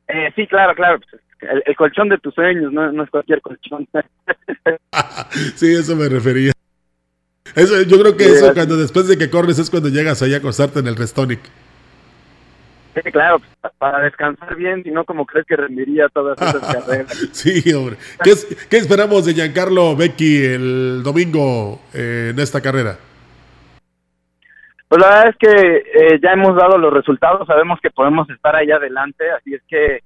eh, 0.08 0.32
sí, 0.34 0.46
claro, 0.46 0.74
claro. 0.74 0.98
Pues, 0.98 1.22
el, 1.66 1.76
colchón 1.76 2.08
de 2.08 2.18
tus 2.18 2.34
sueños, 2.34 2.72
no, 2.72 3.02
es 3.02 3.10
cualquier 3.10 3.40
colchón. 3.40 3.86
sí, 5.54 5.74
eso 5.74 5.94
me 5.94 6.08
refería. 6.08 6.52
Eso, 7.54 7.82
yo 7.82 7.98
creo 8.00 8.16
que 8.16 8.24
eso 8.24 8.52
cuando 8.54 8.76
después 8.76 9.08
de 9.08 9.18
que 9.18 9.30
corres 9.30 9.58
es 9.58 9.70
cuando 9.70 9.88
llegas 9.88 10.22
ahí 10.22 10.34
a 10.34 10.38
acostarte 10.38 10.80
en 10.80 10.86
el 10.86 10.96
Restonic. 10.96 11.40
Sí, 12.94 13.12
claro, 13.12 13.38
pues, 13.38 13.72
para 13.78 14.00
descansar 14.00 14.56
bien, 14.56 14.82
si 14.82 14.90
no, 14.90 15.04
como 15.04 15.24
crees 15.24 15.46
que 15.46 15.56
rendiría 15.56 16.08
todas 16.08 16.40
esas 16.40 16.60
carreras. 16.74 17.12
sí, 17.32 17.72
hombre. 17.72 17.96
¿Qué, 18.22 18.76
esperamos 18.76 19.26
de 19.26 19.34
Giancarlo 19.34 19.94
Becky 19.96 20.44
el 20.44 21.02
domingo 21.04 21.80
eh, 21.94 22.30
en 22.32 22.40
esta 22.40 22.60
carrera? 22.60 22.98
Pues 24.88 25.02
la 25.02 25.08
verdad 25.08 25.28
es 25.28 25.36
que 25.36 25.76
eh, 25.76 26.20
ya 26.22 26.32
hemos 26.32 26.56
dado 26.56 26.78
los 26.78 26.92
resultados, 26.92 27.46
sabemos 27.46 27.78
que 27.82 27.90
podemos 27.90 28.28
estar 28.30 28.56
ahí 28.56 28.70
adelante, 28.70 29.30
así 29.30 29.54
es 29.54 29.62
que 29.68 30.00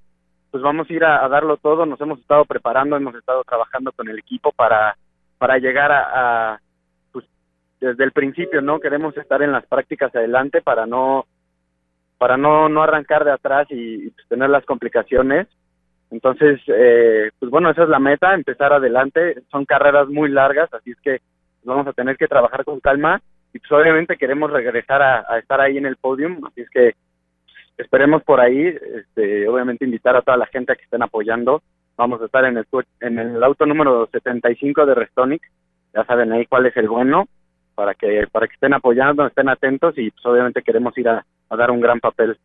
pues 0.51 0.63
vamos 0.63 0.91
a 0.91 0.93
ir 0.93 1.05
a, 1.05 1.27
darlo 1.29 1.57
todo, 1.57 1.87
nos 1.87 2.01
hemos 2.01 2.19
estado 2.19 2.45
preparando, 2.45 2.97
hemos 2.97 3.15
estado 3.15 3.43
trabajando 3.43 3.91
con 3.93 4.09
el 4.09 4.19
equipo 4.19 4.53
para, 4.53 4.97
para 5.39 5.57
llegar 5.57 5.91
a, 5.91 6.61
desde 7.83 8.05
el 8.05 8.13
principio, 8.13 8.63
¿no? 8.63 8.79
Queremos 8.79 9.17
estar 9.17 9.43
en 9.43 9.51
las 9.51 9.67
prácticas 9.67 10.15
adelante 10.15 10.63
para 10.63 10.87
no 10.87 11.27
para 12.17 12.37
no, 12.37 12.69
no 12.69 12.85
arrancar 12.85 13.25
de 13.25 13.33
atrás 13.33 13.67
y, 13.71 14.09
pues, 14.11 14.29
tener 14.29 14.49
las 14.49 14.65
complicaciones. 14.65 15.49
Entonces, 16.13 16.61
eh, 16.69 17.33
pues 17.41 17.51
bueno, 17.51 17.71
esa 17.71 17.83
es 17.83 17.89
la 17.89 17.99
meta, 17.99 18.35
empezar 18.35 18.73
adelante. 18.73 19.43
Son 19.51 19.65
carreras 19.65 20.09
muy 20.09 20.31
largas, 20.31 20.73
así 20.73 20.93
es 20.93 21.01
que 21.01 21.21
vamos 21.65 21.85
a 21.89 21.93
tener 21.93 22.17
que 22.17 22.29
trabajar 22.29 22.65
con 22.65 22.79
calma 22.79 23.21
y 23.53 23.59
pues 23.59 23.73
obviamente 23.73 24.17
queremos 24.17 24.53
regresar 24.53 25.03
a, 25.03 25.39
estar 25.39 25.61
ahí 25.61 25.77
en 25.77 25.87
el 25.87 25.97
podium, 25.97 26.45
así 26.47 26.61
es 26.61 26.71
que 26.71 26.95
esperemos 27.77 28.23
por 28.23 28.41
ahí, 28.41 28.67
este, 28.67 29.49
obviamente 29.49 29.85
invitar 29.85 30.17
a 30.17 30.23
toda 30.23 30.37
la 30.37 30.47
gente 30.47 30.73
a 30.73 30.77
que 30.77 30.85
estén 30.85 31.03
apoyando. 31.03 31.63
Vamos 31.97 32.23
a 32.23 32.27
estar 32.27 32.45
en 32.45 32.57
el 32.57 32.67
en 33.01 33.19
el 33.19 33.43
auto 33.43 33.67
número 33.67 34.09
75 34.13 34.87
de 34.87 34.95
Restonic, 34.95 35.43
ya 35.93 36.05
saben 36.05 36.33
ahí 36.33 36.47
cuál 36.47 36.67
es 36.67 36.77
el 36.77 36.89
bueno 36.89 37.27
para 37.75 37.95
que 37.95 38.27
para 38.31 38.47
que 38.47 38.55
estén 38.55 38.75
apoyando, 38.75 39.27
estén 39.27 39.49
atentos 39.49 39.97
y 39.97 40.11
pues 40.11 40.25
obviamente 40.27 40.63
queremos 40.63 40.97
ir 40.99 41.09
a 41.09 41.25
dar 41.51 41.71
un 41.71 41.81
gran 41.81 42.01
papel 42.01 42.37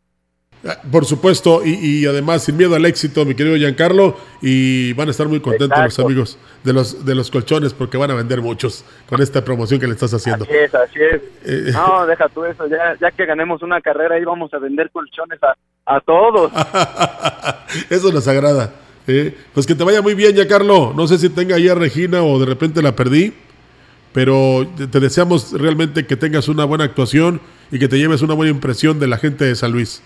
Ah, 0.66 0.78
por 0.92 1.06
supuesto, 1.06 1.62
y, 1.64 2.06
además 2.08 2.44
sin 2.44 2.58
miedo 2.58 2.76
al 2.76 2.86
éxito, 2.86 3.26
mi 3.26 3.36
querido 3.36 3.56
Giancarlo, 3.56 4.18
y 4.42 4.92
van 4.94 5.08
a 5.08 5.12
estar 5.12 5.28
muy 5.28 5.40
contentos 5.40 5.78
los 5.78 6.00
amigos 6.00 6.40
de 6.64 6.74
los 6.74 7.06
de 7.06 7.14
los 7.14 7.30
colchones 7.30 7.74
porque 7.74 7.98
van 7.98 8.10
a 8.10 8.16
vender 8.16 8.42
muchos 8.42 8.84
con 9.08 9.22
esta 9.22 9.46
promoción 9.46 9.80
que 9.80 9.86
le 9.86 9.94
estás 9.94 10.14
haciendo. 10.16 10.46
Así 10.46 10.54
es, 10.56 10.74
así 10.74 11.00
es. 11.00 11.22
Eh, 11.46 11.72
no, 11.74 12.08
deja 12.08 12.28
tú 12.30 12.44
eso, 12.44 12.68
ya, 12.68 12.98
ya 13.00 13.12
que 13.12 13.26
ganemos 13.26 13.62
una 13.62 13.82
carrera 13.82 14.16
ahí 14.16 14.24
vamos 14.24 14.52
a 14.54 14.58
vender 14.58 14.90
colchones 14.90 15.40
a, 15.44 15.56
a 15.86 16.00
todos. 16.02 16.52
eso 17.92 18.12
nos 18.12 18.28
agrada. 18.28 18.74
¿eh? 19.06 19.38
Pues 19.54 19.68
que 19.68 19.76
te 19.76 19.84
vaya 19.84 20.02
muy 20.02 20.16
bien, 20.16 20.34
Giancarlo. 20.34 20.92
No 20.96 21.08
sé 21.08 21.20
si 21.20 21.30
tenga 21.30 21.56
ahí 21.56 21.70
a 21.70 21.76
Regina 21.76 22.24
o 22.24 22.40
de 22.40 22.48
repente 22.48 22.82
la 22.82 22.96
perdí, 22.96 23.32
pero 24.18 24.66
te 24.92 25.00
deseamos 25.00 25.54
realmente 25.62 26.08
que 26.08 26.16
tengas 26.16 26.48
una 26.48 26.66
buena 26.66 26.86
actuación 26.86 27.40
y 27.70 27.78
que 27.78 27.88
te 27.88 28.00
lleves 28.00 28.24
una 28.24 28.34
buena 28.34 28.52
impresión 28.52 29.00
de 29.00 29.06
la 29.06 29.20
gente 29.20 29.46
de 29.46 29.54
San 29.54 29.72
Luis. 29.72 30.02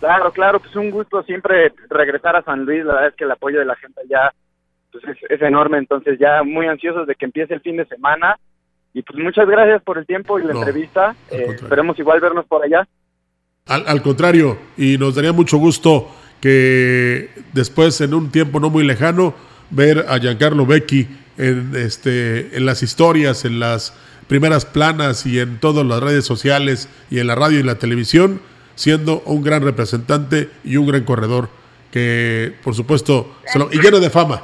Claro, 0.00 0.30
claro, 0.30 0.60
pues 0.60 0.76
un 0.76 0.90
gusto 0.90 1.22
siempre 1.22 1.72
regresar 1.88 2.36
a 2.36 2.42
San 2.42 2.66
Luis, 2.66 2.84
la 2.84 2.92
verdad 2.92 3.08
es 3.08 3.14
que 3.14 3.24
el 3.24 3.30
apoyo 3.30 3.60
de 3.60 3.64
la 3.64 3.76
gente 3.76 4.02
ya 4.10 4.34
pues 4.90 5.04
es, 5.30 5.40
enorme, 5.40 5.78
entonces 5.78 6.18
ya 6.18 6.42
muy 6.42 6.66
ansiosos 6.66 7.06
de 7.06 7.14
que 7.14 7.24
empiece 7.24 7.54
el 7.54 7.62
fin 7.62 7.78
de 7.78 7.86
semana 7.86 8.38
y 8.92 9.00
pues 9.00 9.18
muchas 9.18 9.48
gracias 9.48 9.82
por 9.84 9.96
el 9.96 10.04
tiempo 10.04 10.38
y 10.38 10.44
la 10.44 10.52
entrevista, 10.52 11.16
eh, 11.30 11.46
esperemos 11.48 11.98
igual 11.98 12.20
vernos 12.20 12.44
por 12.44 12.62
allá. 12.62 12.86
Al, 13.68 14.02
contrario, 14.02 14.58
y 14.76 14.98
nos 14.98 15.14
daría 15.14 15.32
mucho 15.32 15.56
gusto 15.56 16.10
que 16.42 17.30
después, 17.54 17.98
en 18.02 18.12
un 18.12 18.30
tiempo 18.30 18.60
no 18.60 18.68
muy 18.68 18.84
lejano, 18.84 19.32
ver 19.70 20.04
a 20.10 20.18
Giancarlo 20.18 20.66
Becchi 20.66 21.21
en, 21.38 21.72
este, 21.74 22.56
en 22.56 22.66
las 22.66 22.82
historias, 22.82 23.44
en 23.44 23.60
las 23.60 23.94
primeras 24.28 24.64
planas 24.64 25.26
y 25.26 25.40
en 25.40 25.58
todas 25.58 25.84
las 25.84 26.00
redes 26.02 26.24
sociales 26.24 26.88
y 27.10 27.18
en 27.18 27.26
la 27.26 27.34
radio 27.34 27.60
y 27.60 27.62
la 27.62 27.78
televisión 27.78 28.40
siendo 28.74 29.20
un 29.26 29.42
gran 29.42 29.62
representante 29.62 30.50
y 30.64 30.76
un 30.76 30.86
gran 30.86 31.04
corredor 31.04 31.48
que, 31.90 32.54
por 32.64 32.74
supuesto, 32.74 33.36
y 33.70 33.78
lleno 33.78 34.00
de 34.00 34.10
fama. 34.10 34.42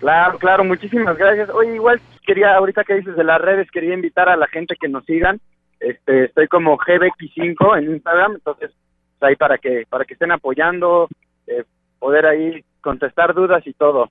Claro, 0.00 0.38
claro, 0.38 0.64
muchísimas 0.64 1.16
gracias. 1.16 1.50
Oye, 1.50 1.74
igual 1.74 2.00
quería, 2.26 2.56
ahorita 2.56 2.84
que 2.84 2.94
dices 2.94 3.16
de 3.16 3.24
las 3.24 3.40
redes, 3.40 3.70
quería 3.70 3.94
invitar 3.94 4.28
a 4.28 4.36
la 4.36 4.46
gente 4.48 4.76
que 4.80 4.88
nos 4.88 5.04
sigan. 5.04 5.40
Este, 5.80 6.24
estoy 6.24 6.48
como 6.48 6.78
GBX5 6.78 7.78
en 7.78 7.92
Instagram, 7.92 8.32
entonces 8.34 8.70
pues, 9.18 9.30
ahí 9.30 9.36
para 9.36 9.58
que 9.58 9.84
para 9.88 10.04
que 10.04 10.14
estén 10.14 10.32
apoyando, 10.32 11.08
eh, 11.46 11.64
poder 11.98 12.26
ahí 12.26 12.64
contestar 12.80 13.34
dudas 13.34 13.66
y 13.66 13.74
todo. 13.74 14.10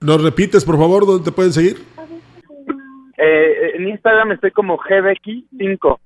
¿Nos 0.00 0.22
repites, 0.22 0.64
por 0.64 0.76
favor, 0.76 1.06
dónde 1.06 1.24
te 1.24 1.32
pueden 1.32 1.52
seguir? 1.52 1.84
Eh, 3.16 3.72
en 3.74 3.88
Instagram 3.88 4.32
estoy 4.32 4.50
como 4.50 4.78
GBX5 4.78 5.98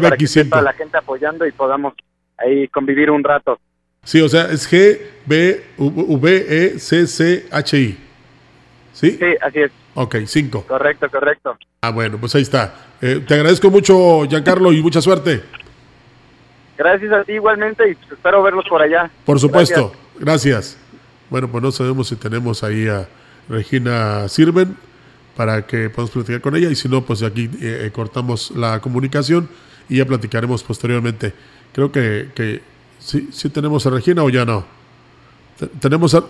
para 0.00 0.16
que 0.16 0.26
sepa 0.26 0.60
la 0.60 0.72
gente 0.72 0.98
apoyando 0.98 1.46
y 1.46 1.52
podamos 1.52 1.94
ahí 2.36 2.68
convivir 2.68 3.10
un 3.10 3.22
rato. 3.22 3.58
Sí, 4.02 4.20
o 4.20 4.28
sea, 4.28 4.50
es 4.50 4.70
G 4.70 4.98
B 5.26 5.62
V 5.76 6.46
E 6.48 6.78
C 6.78 7.06
C 7.06 7.46
H 7.50 7.78
I. 7.78 7.98
¿Sí? 8.92 9.12
Sí, 9.12 9.26
así 9.40 9.60
es. 9.60 9.70
Ok, 9.94 10.16
5. 10.26 10.64
Correcto, 10.66 11.08
correcto. 11.10 11.56
Ah, 11.80 11.90
bueno, 11.90 12.18
pues 12.18 12.34
ahí 12.34 12.42
está. 12.42 12.74
Eh, 13.00 13.22
te 13.26 13.34
agradezco 13.34 13.70
mucho, 13.70 14.24
Giancarlo, 14.28 14.72
y 14.72 14.82
mucha 14.82 15.00
suerte. 15.00 15.42
Gracias 16.76 17.12
a 17.12 17.24
ti 17.24 17.32
igualmente 17.32 17.90
y 17.90 17.94
pues, 17.94 18.12
espero 18.12 18.42
verlos 18.42 18.64
por 18.68 18.82
allá. 18.82 19.10
Por 19.24 19.38
supuesto, 19.40 19.92
gracias. 20.18 20.78
Bueno, 21.30 21.48
pues 21.48 21.62
no 21.62 21.70
sabemos 21.70 22.08
si 22.08 22.16
tenemos 22.16 22.62
ahí 22.64 22.88
a 22.88 23.08
Regina 23.48 24.28
Sirven 24.28 24.76
para 25.36 25.66
que 25.66 25.88
podamos 25.88 26.10
platicar 26.10 26.40
con 26.40 26.56
ella 26.56 26.68
y 26.68 26.74
si 26.74 26.88
no, 26.88 27.04
pues 27.04 27.22
aquí 27.22 27.44
eh, 27.60 27.84
eh, 27.86 27.90
cortamos 27.92 28.50
la 28.52 28.80
comunicación 28.80 29.48
y 29.88 29.98
ya 29.98 30.04
platicaremos 30.04 30.64
posteriormente. 30.64 31.32
Creo 31.72 31.92
que, 31.92 32.30
que 32.34 32.60
sí, 32.98 33.28
sí 33.32 33.48
tenemos 33.48 33.86
a 33.86 33.90
Regina 33.90 34.24
o 34.24 34.30
ya 34.30 34.44
no. 34.44 34.64
tenemos 35.80 36.14
a... 36.14 36.24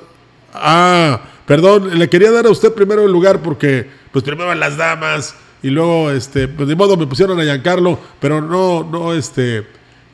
Ah, 0.53 1.21
perdón, 1.47 1.99
le 1.99 2.09
quería 2.09 2.31
dar 2.31 2.47
a 2.47 2.51
usted 2.51 2.73
primero 2.73 3.05
el 3.05 3.13
lugar 3.13 3.41
porque 3.43 3.89
pues 4.13 4.25
primero 4.25 4.55
las 4.55 4.77
damas 4.77 5.35
y 5.63 5.71
luego 5.71 6.11
este 6.11 6.49
pues 6.49 6.69
de 6.69 6.77
modo 6.77 6.97
me 6.97 7.07
pusieron 7.07 7.39
a 7.41 7.45
Giancarlo, 7.45 7.99
pero 8.21 8.41
no 8.41 8.85
no 8.85 9.13
este 9.13 9.67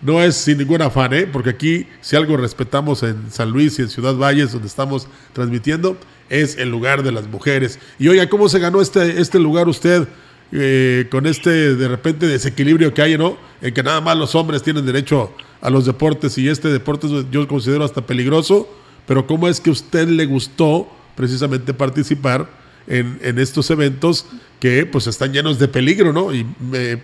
no 0.02 0.22
es 0.22 0.36
sin 0.36 0.58
ningún 0.58 0.82
afán, 0.82 1.14
¿eh? 1.14 1.26
porque 1.26 1.50
aquí 1.50 1.86
si 2.00 2.14
algo 2.14 2.36
respetamos 2.36 3.02
en 3.02 3.30
San 3.30 3.50
Luis 3.50 3.78
y 3.78 3.82
en 3.82 3.88
Ciudad 3.88 4.14
Valles 4.14 4.52
donde 4.52 4.68
estamos 4.68 5.08
transmitiendo 5.32 5.96
es 6.28 6.56
el 6.56 6.70
lugar 6.70 7.02
de 7.02 7.12
las 7.12 7.26
mujeres. 7.26 7.78
Y 7.98 8.08
oiga, 8.08 8.28
¿cómo 8.28 8.48
se 8.48 8.58
ganó 8.58 8.80
este 8.80 9.20
este 9.20 9.38
lugar 9.38 9.68
usted? 9.68 10.08
Eh, 10.52 11.06
con 11.10 11.26
este 11.26 11.74
de 11.74 11.88
repente 11.88 12.26
desequilibrio 12.26 12.94
que 12.94 13.02
hay, 13.02 13.18
¿no? 13.18 13.36
En 13.60 13.74
que 13.74 13.82
nada 13.82 14.00
más 14.00 14.16
los 14.16 14.34
hombres 14.34 14.62
tienen 14.62 14.86
derecho 14.86 15.34
a 15.60 15.70
los 15.70 15.86
deportes 15.86 16.38
y 16.38 16.48
este 16.48 16.68
deporte 16.68 17.08
yo 17.30 17.48
considero 17.48 17.84
hasta 17.84 18.06
peligroso, 18.06 18.68
pero 19.06 19.26
¿cómo 19.26 19.48
es 19.48 19.60
que 19.60 19.70
a 19.70 19.72
usted 19.72 20.06
le 20.08 20.26
gustó 20.26 20.88
precisamente 21.16 21.74
participar 21.74 22.46
en, 22.86 23.18
en 23.22 23.38
estos 23.38 23.70
eventos 23.70 24.26
que 24.60 24.86
pues 24.86 25.06
están 25.06 25.32
llenos 25.32 25.58
de 25.58 25.68
peligro, 25.68 26.12
¿no? 26.12 26.32
Y 26.32 26.46
me, 26.60 27.00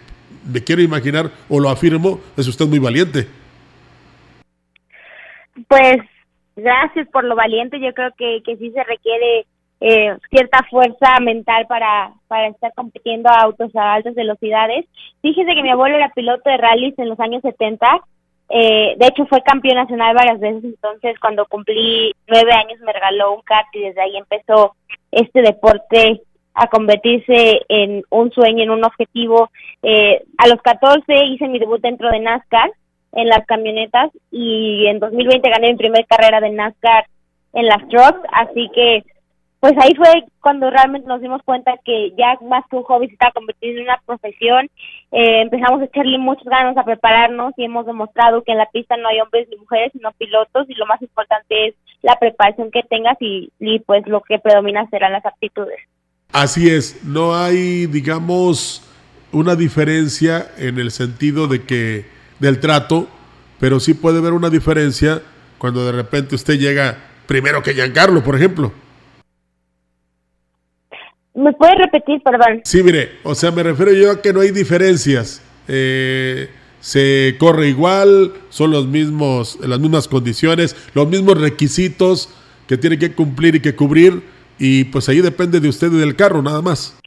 me 0.52 0.62
quiero 0.62 0.82
imaginar, 0.82 1.32
o 1.48 1.58
lo 1.58 1.70
afirmo, 1.70 2.20
es 2.36 2.46
usted 2.46 2.66
muy 2.66 2.78
valiente. 2.78 3.26
Pues 5.68 5.98
gracias 6.56 7.08
por 7.08 7.24
lo 7.24 7.36
valiente, 7.36 7.80
yo 7.80 7.92
creo 7.94 8.10
que, 8.16 8.42
que 8.44 8.56
sí 8.56 8.70
se 8.70 8.84
requiere 8.84 9.46
eh, 9.80 10.16
cierta 10.28 10.62
fuerza 10.70 11.18
mental 11.20 11.66
para, 11.66 12.12
para 12.28 12.48
estar 12.48 12.72
compitiendo 12.74 13.30
a 13.30 13.40
autos 13.40 13.74
a 13.74 13.94
altas 13.94 14.14
velocidades. 14.14 14.86
Fíjese 15.22 15.54
que 15.54 15.62
mi 15.62 15.70
abuelo 15.70 15.96
era 15.96 16.12
piloto 16.14 16.50
de 16.50 16.58
rallies 16.58 16.98
en 16.98 17.08
los 17.08 17.18
años 17.18 17.42
70, 17.42 17.86
eh, 18.52 18.96
de 18.98 19.06
hecho 19.06 19.26
fue 19.26 19.42
campeón 19.42 19.76
nacional 19.76 20.14
varias 20.14 20.40
veces, 20.40 20.64
entonces 20.64 21.18
cuando 21.20 21.46
cumplí 21.46 22.12
nueve 22.26 22.52
años 22.52 22.80
me 22.80 22.92
regaló 22.92 23.34
un 23.34 23.42
kart 23.42 23.68
y 23.74 23.80
desde 23.80 24.02
ahí 24.02 24.16
empezó 24.16 24.74
este 25.12 25.40
deporte 25.40 26.20
a 26.54 26.66
convertirse 26.66 27.60
en 27.68 28.02
un 28.10 28.32
sueño, 28.32 28.64
en 28.64 28.70
un 28.70 28.84
objetivo. 28.84 29.50
Eh, 29.82 30.22
a 30.36 30.48
los 30.48 30.60
14 30.62 31.26
hice 31.26 31.48
mi 31.48 31.60
debut 31.60 31.80
dentro 31.80 32.10
de 32.10 32.18
NASCAR 32.18 32.70
en 33.12 33.28
las 33.28 33.44
camionetas 33.46 34.10
y 34.30 34.86
en 34.86 34.98
2020 34.98 35.50
gané 35.50 35.72
mi 35.72 35.76
primera 35.76 36.06
carrera 36.08 36.40
de 36.40 36.50
NASCAR 36.50 37.06
en 37.52 37.66
las 37.66 37.86
trucks, 37.88 38.20
así 38.32 38.68
que 38.74 39.04
pues 39.60 39.74
ahí 39.78 39.94
fue 39.94 40.24
cuando 40.40 40.70
realmente 40.70 41.06
nos 41.06 41.20
dimos 41.20 41.42
cuenta 41.44 41.74
que 41.84 42.12
ya 42.16 42.38
más 42.48 42.64
que 42.70 42.76
un 42.76 42.82
hobby 42.84 43.08
se 43.08 43.12
estaba 43.12 43.32
convirtiendo 43.32 43.80
en 43.80 43.84
una 43.84 44.00
profesión. 44.06 44.70
Eh, 45.12 45.42
empezamos 45.42 45.82
a 45.82 45.84
echarle 45.84 46.16
muchas 46.16 46.46
ganas 46.46 46.78
a 46.78 46.84
prepararnos 46.84 47.52
y 47.58 47.64
hemos 47.64 47.84
demostrado 47.84 48.42
que 48.42 48.52
en 48.52 48.58
la 48.58 48.70
pista 48.72 48.96
no 48.96 49.08
hay 49.08 49.20
hombres 49.20 49.48
ni 49.50 49.58
mujeres, 49.58 49.92
sino 49.92 50.12
pilotos 50.12 50.64
y 50.70 50.74
lo 50.76 50.86
más 50.86 51.02
importante 51.02 51.68
es 51.68 51.74
la 52.00 52.16
preparación 52.18 52.70
que 52.70 52.82
tengas 52.84 53.18
y, 53.20 53.52
y 53.60 53.80
pues 53.80 54.06
lo 54.06 54.22
que 54.22 54.38
predomina 54.38 54.88
serán 54.88 55.12
las 55.12 55.26
aptitudes. 55.26 55.78
Así 56.32 56.70
es, 56.70 57.04
no 57.04 57.36
hay, 57.36 57.84
digamos, 57.84 58.82
una 59.30 59.56
diferencia 59.56 60.46
en 60.56 60.78
el 60.78 60.90
sentido 60.90 61.48
de 61.48 61.64
que 61.66 62.19
del 62.40 62.58
trato, 62.58 63.08
pero 63.58 63.78
sí 63.78 63.94
puede 63.94 64.18
haber 64.18 64.32
una 64.32 64.50
diferencia 64.50 65.22
cuando 65.58 65.84
de 65.84 65.92
repente 65.92 66.34
usted 66.34 66.58
llega 66.58 66.96
primero 67.26 67.62
que 67.62 67.74
Giancarlo, 67.74 68.24
por 68.24 68.34
ejemplo. 68.34 68.72
¿Me 71.34 71.52
puede 71.52 71.76
repetir, 71.76 72.20
perdón? 72.22 72.60
Sí, 72.64 72.82
mire, 72.82 73.18
o 73.22 73.34
sea, 73.34 73.50
me 73.50 73.62
refiero 73.62 73.92
yo 73.92 74.10
a 74.10 74.20
que 74.20 74.32
no 74.32 74.40
hay 74.40 74.50
diferencias. 74.50 75.42
Eh, 75.68 76.50
se 76.80 77.36
corre 77.38 77.68
igual, 77.68 78.32
son 78.48 78.72
los 78.72 78.86
mismos, 78.86 79.58
las 79.60 79.78
mismas 79.78 80.08
condiciones, 80.08 80.76
los 80.94 81.06
mismos 81.06 81.40
requisitos 81.40 82.34
que 82.66 82.78
tiene 82.78 82.98
que 82.98 83.14
cumplir 83.14 83.54
y 83.56 83.60
que 83.60 83.76
cubrir, 83.76 84.22
y 84.58 84.84
pues 84.84 85.08
ahí 85.08 85.20
depende 85.20 85.60
de 85.60 85.68
usted 85.68 85.92
y 85.92 85.98
del 85.98 86.16
carro, 86.16 86.42
nada 86.42 86.62
más. 86.62 86.98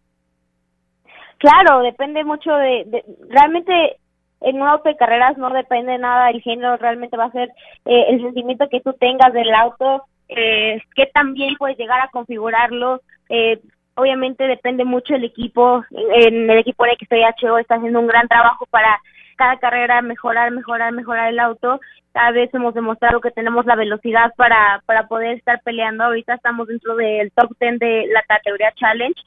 Claro, 1.38 1.82
depende 1.82 2.24
mucho 2.24 2.52
de, 2.52 3.04
realmente 3.30 3.98
en 4.43 4.62
un 4.62 4.67
auto 4.67 4.89
de 4.89 4.97
carreras 4.97 5.38
no 5.38 5.50
depende 5.50 5.97
nada 5.97 6.27
del 6.27 6.41
género, 6.41 6.77
realmente 6.77 7.17
va 7.17 7.25
a 7.25 7.31
ser 7.31 7.50
eh, 7.85 8.05
el 8.09 8.21
sentimiento 8.21 8.67
que 8.69 8.81
tú 8.81 8.93
tengas 8.93 9.33
del 9.33 9.53
auto, 9.53 10.03
eh, 10.29 10.81
que 10.95 11.05
también 11.07 11.55
puedes 11.57 11.77
llegar 11.77 12.01
a 12.01 12.09
configurarlo, 12.09 13.01
eh, 13.29 13.59
obviamente 13.95 14.45
depende 14.45 14.85
mucho 14.85 15.15
equipo. 15.15 15.83
El 16.15 16.50
equipo 16.51 16.85
en 16.85 16.91
el 16.91 16.97
que 16.97 17.05
estoy 17.05 17.21
HO 17.21 17.57
está 17.57 17.75
haciendo 17.75 18.00
un 18.00 18.07
gran 18.07 18.27
trabajo 18.27 18.65
para 18.67 19.00
cada 19.35 19.57
carrera 19.57 20.01
mejorar, 20.01 20.51
mejorar, 20.51 20.91
mejorar 20.91 21.29
el 21.29 21.39
auto. 21.39 21.79
Cada 22.12 22.31
vez 22.31 22.53
hemos 22.53 22.73
demostrado 22.73 23.21
que 23.21 23.31
tenemos 23.31 23.65
la 23.65 23.75
velocidad 23.75 24.31
para, 24.35 24.81
para 24.85 25.07
poder 25.07 25.38
estar 25.38 25.59
peleando. 25.63 26.03
Ahorita 26.03 26.35
estamos 26.35 26.67
dentro 26.67 26.95
del 26.95 27.31
top 27.31 27.51
10 27.59 27.79
de 27.79 28.07
la 28.13 28.21
categoría 28.23 28.71
Challenge. 28.75 29.19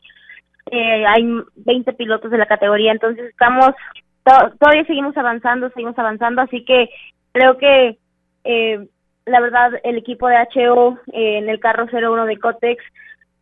Eh, 0.70 1.06
hay 1.06 1.24
20 1.56 1.92
pilotos 1.92 2.30
de 2.30 2.38
la 2.38 2.46
categoría, 2.46 2.90
entonces 2.90 3.26
estamos, 3.30 3.70
todavía 4.58 4.84
seguimos 4.86 5.16
avanzando, 5.16 5.70
seguimos 5.70 5.98
avanzando, 5.98 6.42
así 6.42 6.64
que 6.64 6.88
creo 7.32 7.56
que 7.58 7.98
eh, 8.44 8.88
la 9.24 9.40
verdad 9.40 9.72
el 9.84 9.98
equipo 9.98 10.28
de 10.28 10.36
HO 10.36 10.98
eh, 11.12 11.38
en 11.38 11.48
el 11.48 11.60
carro 11.60 11.86
01 11.90 12.26
de 12.26 12.38
Cotex, 12.38 12.82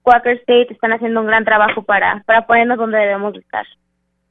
Quaker 0.03 0.37
State 0.39 0.69
están 0.71 0.93
haciendo 0.93 1.21
un 1.21 1.27
gran 1.27 1.45
trabajo 1.45 1.83
para, 1.83 2.23
para 2.27 2.47
ponernos 2.47 2.79
donde 2.79 2.99
debemos 2.99 3.35
estar. 3.37 3.67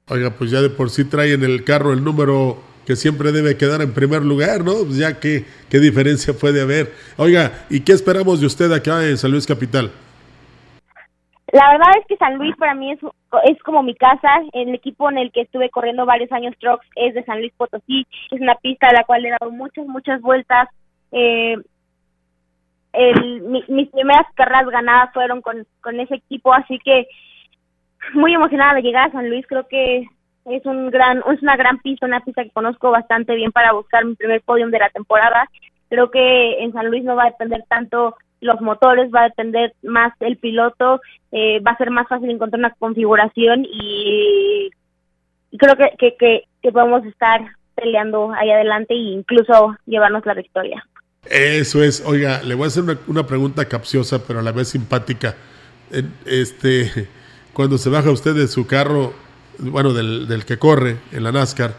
Oiga, 0.10 0.31
pues 0.31 0.51
ya 0.51 0.62
de 0.62 0.69
por 0.69 0.89
sí 0.89 1.05
trae 1.05 1.33
en 1.33 1.43
el 1.43 1.63
carro 1.63 1.93
el 1.93 2.03
número 2.03 2.57
que 2.86 2.95
siempre 2.95 3.31
debe 3.31 3.57
quedar 3.57 3.81
en 3.81 3.93
primer 3.93 4.24
lugar, 4.24 4.63
¿no? 4.63 4.74
Pues 4.83 4.98
ya 4.98 5.19
que, 5.19 5.45
qué 5.69 5.79
diferencia 5.79 6.33
puede 6.33 6.62
haber. 6.62 6.91
Oiga, 7.17 7.65
¿y 7.69 7.79
qué 7.79 7.93
esperamos 7.93 8.41
de 8.41 8.48
usted 8.48 8.72
acá 8.72 9.07
en 9.07 9.17
San 9.17 9.31
Luis 9.31 9.48
Capital? 9.48 9.91
La 11.53 11.72
verdad 11.72 11.91
es 12.00 12.07
que 12.07 12.17
San 12.17 12.38
Luis 12.39 12.55
para 12.57 12.74
mí 12.74 12.91
es, 12.91 13.00
es 13.43 13.62
como 13.62 13.83
mi 13.83 13.93
casa. 13.93 14.41
El 14.53 14.74
equipo 14.74 15.07
en 15.12 15.19
el 15.19 15.31
que 15.31 15.41
estuve 15.41 15.69
corriendo 15.69 16.03
varios 16.03 16.31
años 16.31 16.55
trucks 16.60 16.86
es 16.95 17.13
de 17.13 17.24
San 17.25 17.38
Luis 17.38 17.53
Potosí. 17.55 18.07
Es 18.31 18.41
una 18.41 18.55
pista 18.55 18.88
a 18.88 18.93
la 18.93 19.03
cual 19.03 19.24
he 19.24 19.29
dado 19.29 19.51
muchas, 19.51 19.86
muchas 19.86 20.19
vueltas. 20.19 20.67
Eh, 21.12 21.55
el, 22.93 23.41
mis 23.67 23.88
primeras 23.89 24.25
carreras 24.33 24.67
ganadas 24.67 25.13
fueron 25.13 25.43
con, 25.43 25.67
con 25.81 26.00
ese 26.00 26.15
equipo, 26.15 26.51
así 26.51 26.79
que 26.79 27.07
muy 28.15 28.33
emocionada 28.33 28.74
de 28.74 28.81
llegar 28.81 29.10
a 29.10 29.12
San 29.12 29.29
Luis, 29.29 29.45
creo 29.45 29.67
que 29.67 30.07
es 30.45 30.65
un 30.65 30.89
gran 30.89 31.19
es 31.31 31.41
una 31.43 31.55
gran 31.55 31.77
pista, 31.79 32.07
una 32.07 32.22
pista 32.22 32.43
que 32.43 32.50
conozco 32.50 32.89
bastante 32.89 33.36
bien 33.36 33.51
para 33.51 33.74
buscar 33.74 34.03
mi 34.05 34.15
primer 34.15 34.41
podium 34.41 34.72
de 34.72 34.79
la 34.79 34.89
temporada. 34.89 35.48
Creo 35.88 36.10
que 36.10 36.63
en 36.63 36.74
San 36.74 36.89
Luis 36.89 37.03
no 37.03 37.15
va 37.15 37.25
a 37.25 37.29
depender 37.29 37.63
tanto 37.69 38.15
los 38.43 38.62
motores, 38.62 39.12
va 39.13 39.21
a 39.21 39.29
depender 39.29 39.73
más 39.83 40.13
el 40.19 40.38
piloto, 40.38 41.01
eh, 41.31 41.59
va 41.62 41.71
a 41.71 41.77
ser 41.77 41.89
más 41.91 42.07
fácil 42.07 42.29
encontrar 42.29 42.59
una 42.59 42.73
configuración 42.75 43.65
y, 43.65 44.69
creo 45.57 45.75
que, 45.75 45.91
que, 45.97 46.15
que, 46.17 46.43
que, 46.62 46.71
podemos 46.71 47.05
estar 47.05 47.41
peleando 47.75 48.31
ahí 48.33 48.51
adelante 48.51 48.93
e 48.93 48.97
incluso 48.97 49.75
llevarnos 49.85 50.25
la 50.25 50.33
victoria. 50.33 50.85
Eso 51.25 51.83
es, 51.83 52.03
oiga, 52.05 52.41
le 52.43 52.53
voy 52.55 52.65
a 52.65 52.67
hacer 52.67 52.83
una, 53.07 53.25
pregunta 53.25 53.65
capciosa 53.65 54.25
pero 54.27 54.39
a 54.39 54.43
la 54.43 54.51
vez 54.51 54.69
simpática. 54.69 55.35
Este 56.25 57.07
cuando 57.53 57.77
se 57.77 57.89
baja 57.89 58.09
usted 58.09 58.33
de 58.33 58.47
su 58.47 58.65
carro, 58.65 59.13
bueno, 59.59 59.93
del, 59.93 60.27
del 60.27 60.43
que 60.43 60.57
corre 60.57 60.97
en 61.12 61.23
la 61.23 61.31
NASCAR, 61.31 61.75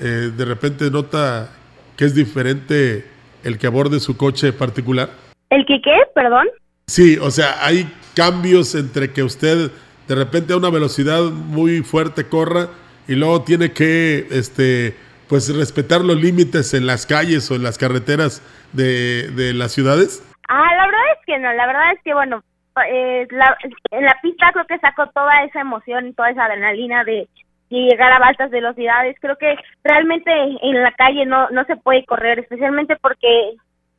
eh, 0.00 0.30
de 0.36 0.44
repente 0.44 0.90
nota 0.90 1.50
que 1.96 2.04
es 2.04 2.14
diferente 2.14 3.04
el 3.42 3.58
que 3.58 3.66
aborde 3.66 4.00
su 4.00 4.16
coche 4.16 4.52
particular? 4.52 5.10
¿El 5.50 5.64
que 5.66 5.80
qué? 5.82 5.96
Perdón. 6.14 6.46
Sí, 6.86 7.18
o 7.18 7.30
sea, 7.30 7.64
hay 7.64 7.90
cambios 8.14 8.74
entre 8.74 9.12
que 9.12 9.22
usted 9.22 9.70
de 10.06 10.14
repente 10.14 10.52
a 10.52 10.56
una 10.56 10.70
velocidad 10.70 11.22
muy 11.22 11.82
fuerte 11.82 12.28
corra 12.28 12.68
y 13.06 13.14
luego 13.14 13.42
tiene 13.42 13.72
que 13.72 14.26
este 14.30 14.96
pues 15.28 15.54
respetar 15.54 16.00
los 16.00 16.16
límites 16.16 16.72
en 16.72 16.86
las 16.86 17.04
calles 17.04 17.50
o 17.50 17.54
en 17.54 17.62
las 17.62 17.76
carreteras 17.76 18.42
de, 18.72 19.28
de 19.32 19.52
las 19.52 19.72
ciudades. 19.72 20.24
Ah, 20.48 20.74
la 20.74 20.86
verdad 20.86 21.00
es 21.12 21.26
que 21.26 21.38
no, 21.38 21.52
la 21.52 21.66
verdad 21.66 21.92
es 21.92 22.00
que 22.02 22.14
bueno, 22.14 22.42
eh, 22.88 23.26
la, 23.30 23.56
en 23.90 24.04
la 24.04 24.16
pista 24.22 24.50
creo 24.52 24.66
que 24.66 24.78
sacó 24.78 25.06
toda 25.08 25.44
esa 25.44 25.60
emoción 25.60 26.08
y 26.08 26.12
toda 26.14 26.30
esa 26.30 26.46
adrenalina 26.46 27.04
de, 27.04 27.28
llegar 27.70 28.10
a 28.12 28.26
altas 28.26 28.50
velocidades. 28.50 29.16
Creo 29.20 29.36
que 29.36 29.56
realmente 29.84 30.30
en 30.62 30.82
la 30.82 30.92
calle 30.92 31.26
no, 31.26 31.50
no 31.50 31.64
se 31.64 31.76
puede 31.76 32.04
correr, 32.04 32.38
especialmente 32.38 32.96
porque 32.96 33.52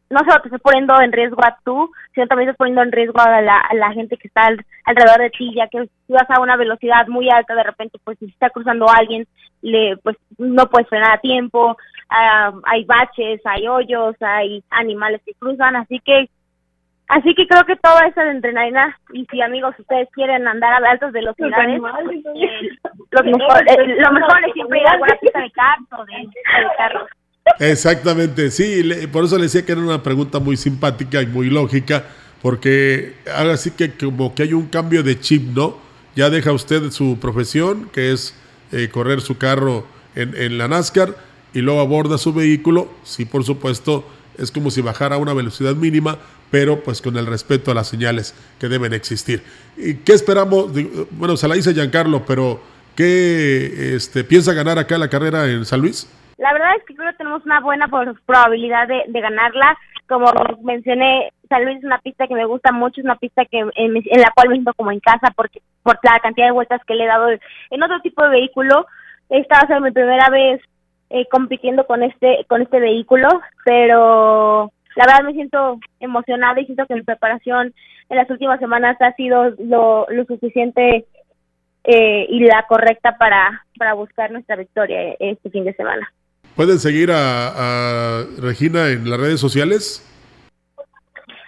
no 0.10 0.20
solo 0.20 0.42
te 0.42 0.48
estás 0.48 0.62
poniendo 0.62 1.00
en 1.02 1.12
riesgo 1.12 1.44
a 1.44 1.58
tú, 1.64 1.92
sino 2.14 2.28
también 2.28 2.50
estás 2.50 2.58
poniendo 2.58 2.82
en 2.82 2.92
riesgo 2.92 3.20
a 3.20 3.42
la, 3.42 3.60
a 3.60 3.74
la 3.76 3.92
gente 3.94 4.18
que 4.18 4.28
está 4.28 4.50
alrededor 4.86 5.20
de 5.20 5.30
ti, 5.30 5.54
ya 5.56 5.68
que 5.68 5.86
si 6.08 6.14
vas 6.14 6.30
a 6.30 6.42
una 6.42 6.56
velocidad 6.58 7.08
muy 7.08 7.30
alta, 7.30 7.56
de 7.56 7.64
repente, 7.64 8.00
pues 8.04 8.18
si 8.20 8.26
está 8.26 8.50
cruzando 8.50 8.90
a 8.90 8.96
alguien, 8.98 9.28
le, 9.62 9.98
pues 9.98 10.18
no 10.38 10.66
puedes 10.68 10.90
frenar 10.90 11.12
a 11.12 11.22
tiempo, 11.22 11.78
ah, 12.10 12.52
hay 12.66 12.86
baches, 12.86 13.42
hay 13.46 13.68
hoyos, 13.68 14.16
hay 14.22 14.64
animales 14.70 15.22
que 15.26 15.34
cruzan, 15.36 15.76
así 15.76 16.00
que 16.00 16.30
Así 17.10 17.34
que 17.34 17.48
creo 17.48 17.64
que 17.64 17.76
todo 17.78 17.98
eso 18.08 18.22
de 18.22 18.38
adrenalina, 18.38 18.96
y 19.14 19.26
si 19.32 19.42
amigos 19.42 19.74
ustedes 19.80 20.08
quieren 20.12 20.48
andar 20.48 20.72
a 20.72 20.92
altas 20.92 21.12
velocidades, 21.12 21.68
eh, 21.76 22.70
lo, 23.10 23.24
mejor, 23.24 23.64
eh, 23.68 23.96
lo 23.98 24.12
mejor 24.12 24.46
es 24.46 24.54
siempre 24.54 24.80
ir 24.80 24.88
a 24.88 24.92
alguna 24.92 25.16
pista 25.20 25.40
de 25.40 25.50
carro 25.50 26.06
de, 26.06 26.18
de 26.18 26.76
carro. 26.78 27.08
Exactamente, 27.60 28.52
sí, 28.52 28.82
por 29.12 29.26
eso 29.26 29.38
le 29.38 29.44
decía 29.44 29.66
que 29.66 29.72
era 29.72 29.82
una 29.82 30.04
pregunta 30.04 30.40
muy 30.40 30.56
simpática 30.58 31.22
y 31.22 31.28
muy 31.28 31.50
lógica, 31.50 32.06
porque 32.42 33.16
ahora 33.36 33.58
sí 33.58 33.72
que 33.72 33.92
como 33.92 34.34
que 34.34 34.44
hay 34.44 34.54
un 34.54 34.68
cambio 34.68 35.04
de 35.04 35.20
chip, 35.20 35.44
¿no? 35.56 35.78
Ya 36.16 36.30
deja 36.30 36.52
usted 36.52 36.92
su 36.92 37.18
profesión, 37.20 37.90
que 37.94 38.12
es 38.12 38.34
eh, 38.72 38.90
correr 38.92 39.22
su 39.22 39.38
carro 39.38 39.86
en, 40.16 40.58
la 40.58 40.68
NASCAR, 40.68 41.18
y 41.54 41.60
luego 41.60 41.80
aborda 41.80 42.18
su 42.18 42.34
vehículo, 42.34 42.92
sí, 43.04 43.26
por 43.26 43.44
supuesto, 43.44 44.06
es 44.38 44.52
como 44.52 44.72
si 44.72 44.82
bajara 44.82 45.16
a 45.16 45.20
una 45.20 45.34
velocidad 45.34 45.76
mínima, 45.76 46.18
pero 46.52 46.84
pues 46.84 47.02
con 47.02 47.18
el 47.18 47.26
respeto 47.26 47.72
a 47.72 47.74
las 47.74 47.88
señales 47.88 48.34
que 48.60 48.70
deben 48.70 48.94
existir. 48.94 49.44
¿Y 49.78 49.96
qué 49.96 50.14
esperamos? 50.14 50.72
Bueno, 51.12 51.38
se 51.38 51.48
la 51.48 51.56
dice 51.56 51.74
Giancarlo, 51.74 52.26
pero 52.26 52.62
¿qué 52.96 53.96
este, 53.96 54.24
piensa 54.24 54.54
ganar 54.54 54.80
acá 54.80 54.98
la 54.98 55.10
carrera 55.10 55.50
en 55.50 55.66
San 55.66 55.82
Luis? 55.82 56.08
La 56.40 56.54
verdad 56.54 56.72
es 56.78 56.84
que 56.86 56.96
creo 56.96 57.12
que 57.12 57.18
tenemos 57.18 57.46
una 57.46 57.60
buena 57.60 57.90
probabilidad 58.26 58.88
de, 58.88 59.22
ganarla. 59.22 59.78
Como 60.08 60.32
mencioné, 60.64 61.34
San 61.50 61.66
Luis 61.66 61.80
es 61.80 61.84
una 61.84 62.00
pista 62.00 62.28
que 62.28 62.34
me 62.34 62.46
gusta 62.46 62.72
mucho, 62.72 63.02
es 63.02 63.06
una 63.06 63.18
pista 63.18 63.44
que 63.44 63.60
en, 63.60 63.94
la 63.94 64.32
cual 64.34 64.48
me 64.48 64.56
siento 64.56 64.74
como 64.74 64.92
en 64.92 65.02
casa 65.02 65.34
porque 65.36 65.62
por 65.84 66.00
la 66.02 66.18
cantidad 66.20 66.48
de 66.48 66.54
vueltas 66.54 66.82
que 66.88 66.96
le 66.96 67.04
he 67.04 67.08
dado 67.08 67.28
en 67.30 67.84
otro 67.84 68.00
tipo 68.00 68.24
de 68.24 68.30
vehículo. 68.30 68.88
Esta 69.30 69.58
va 69.58 69.62
a 69.64 69.68
ser 69.68 69.82
mi 69.82 69.92
primera 69.92 70.30
vez 70.30 70.62
eh, 71.10 71.28
compitiendo 71.30 71.86
con 71.86 72.04
este 72.04 72.46
con 72.48 72.62
este 72.62 72.80
vehículo, 72.80 73.28
pero 73.66 74.72
la 74.96 75.06
verdad 75.06 75.26
me 75.26 75.34
siento 75.34 75.78
emocionada 76.00 76.62
y 76.62 76.66
siento 76.66 76.86
que 76.86 76.96
mi 76.96 77.04
preparación 77.04 77.74
en 78.10 78.18
las 78.18 78.30
últimas 78.30 78.60
semanas 78.62 78.96
ha 79.02 79.12
sido 79.14 79.50
lo, 79.60 80.08
lo 80.10 80.24
suficiente 80.24 81.06
eh, 81.84 82.26
y 82.30 82.40
la 82.46 82.66
correcta 82.68 83.18
para, 83.18 83.66
para 83.78 83.94
buscar 83.94 84.32
nuestra 84.32 84.56
victoria 84.56 85.16
este 85.20 85.50
fin 85.50 85.66
de 85.66 85.74
semana. 85.74 86.12
¿Pueden 86.60 86.78
seguir 86.78 87.10
a, 87.10 88.20
a 88.20 88.26
Regina 88.38 88.90
en 88.90 89.10
las 89.10 89.18
redes 89.18 89.40
sociales? 89.40 90.06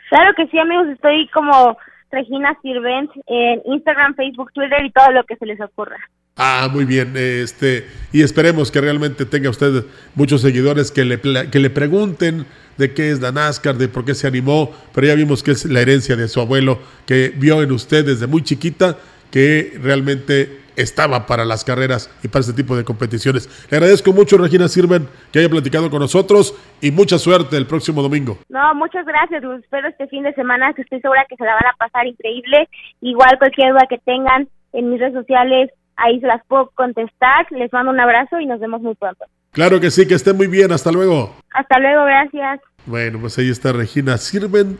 Claro 0.07 0.31
que 0.37 0.47
sí, 0.47 0.57
amigos, 0.57 0.87
estoy 0.87 1.27
como 1.33 1.77
Regina 2.11 2.57
Sirvent 2.61 3.11
en 3.27 3.61
Instagram, 3.65 4.15
Facebook, 4.15 4.53
Twitter 4.53 4.85
y 4.85 4.89
todo 4.89 5.11
lo 5.11 5.25
que 5.25 5.35
se 5.35 5.45
les 5.45 5.59
ocurra. 5.59 5.97
Ah, 6.37 6.69
muy 6.71 6.85
bien. 6.85 7.11
Este, 7.17 7.89
y 8.13 8.21
esperemos 8.21 8.71
que 8.71 8.79
realmente 8.79 9.25
tenga 9.25 9.49
usted 9.49 9.83
muchos 10.15 10.39
seguidores 10.39 10.91
que 10.91 11.03
le, 11.03 11.19
que 11.19 11.59
le 11.59 11.69
pregunten 11.69 12.45
de 12.77 12.93
qué 12.93 13.11
es 13.11 13.19
la 13.19 13.33
NASCAR, 13.33 13.75
de 13.75 13.89
por 13.89 14.05
qué 14.05 14.15
se 14.15 14.27
animó, 14.27 14.73
pero 14.93 15.07
ya 15.07 15.15
vimos 15.15 15.43
que 15.43 15.51
es 15.51 15.65
la 15.65 15.81
herencia 15.81 16.15
de 16.15 16.29
su 16.29 16.39
abuelo 16.39 16.79
que 17.05 17.33
vio 17.35 17.61
en 17.61 17.73
usted 17.73 18.05
desde 18.05 18.27
muy 18.27 18.43
chiquita 18.43 18.97
que 19.29 19.77
realmente 19.83 20.60
estaba 20.75 21.25
para 21.25 21.45
las 21.45 21.63
carreras 21.63 22.09
y 22.23 22.27
para 22.27 22.41
este 22.41 22.53
tipo 22.53 22.75
de 22.75 22.83
competiciones. 22.83 23.49
Le 23.69 23.77
agradezco 23.77 24.13
mucho, 24.13 24.37
Regina 24.37 24.67
Sirven, 24.67 25.07
que 25.31 25.39
haya 25.39 25.49
platicado 25.49 25.89
con 25.89 25.99
nosotros 25.99 26.55
y 26.81 26.91
mucha 26.91 27.17
suerte 27.17 27.57
el 27.57 27.67
próximo 27.67 28.01
domingo. 28.01 28.37
No, 28.49 28.75
muchas 28.75 29.05
gracias. 29.05 29.43
espero 29.43 29.87
este 29.87 30.07
fin 30.07 30.23
de 30.23 30.33
semana, 30.33 30.73
que 30.73 30.81
estoy 30.81 31.01
segura 31.01 31.25
que 31.29 31.35
se 31.35 31.45
la 31.45 31.53
van 31.53 31.65
a 31.65 31.77
pasar 31.77 32.07
increíble. 32.07 32.69
Igual 33.01 33.37
cualquier 33.37 33.71
duda 33.71 33.87
que 33.89 33.97
tengan 33.99 34.47
en 34.73 34.89
mis 34.89 34.99
redes 34.99 35.13
sociales, 35.13 35.71
ahí 35.97 36.19
se 36.19 36.27
las 36.27 36.45
puedo 36.47 36.71
contestar. 36.75 37.47
Les 37.51 37.71
mando 37.73 37.91
un 37.91 37.99
abrazo 37.99 38.39
y 38.39 38.45
nos 38.45 38.59
vemos 38.59 38.81
muy 38.81 38.95
pronto. 38.95 39.25
Claro 39.51 39.79
que 39.79 39.91
sí, 39.91 40.07
que 40.07 40.15
esté 40.15 40.33
muy 40.33 40.47
bien. 40.47 40.71
Hasta 40.71 40.91
luego. 40.91 41.35
Hasta 41.53 41.79
luego, 41.79 42.05
gracias. 42.05 42.61
Bueno, 42.85 43.19
pues 43.19 43.37
ahí 43.37 43.49
está 43.49 43.73
Regina 43.73 44.17
Sirven. 44.17 44.79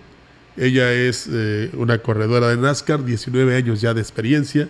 Ella 0.57 0.91
es 0.91 1.29
eh, 1.31 1.69
una 1.73 1.99
corredora 1.99 2.47
de 2.47 2.57
NASCAR, 2.57 3.03
19 3.03 3.55
años 3.55 3.81
ya 3.81 3.93
de 3.93 4.01
experiencia. 4.01 4.67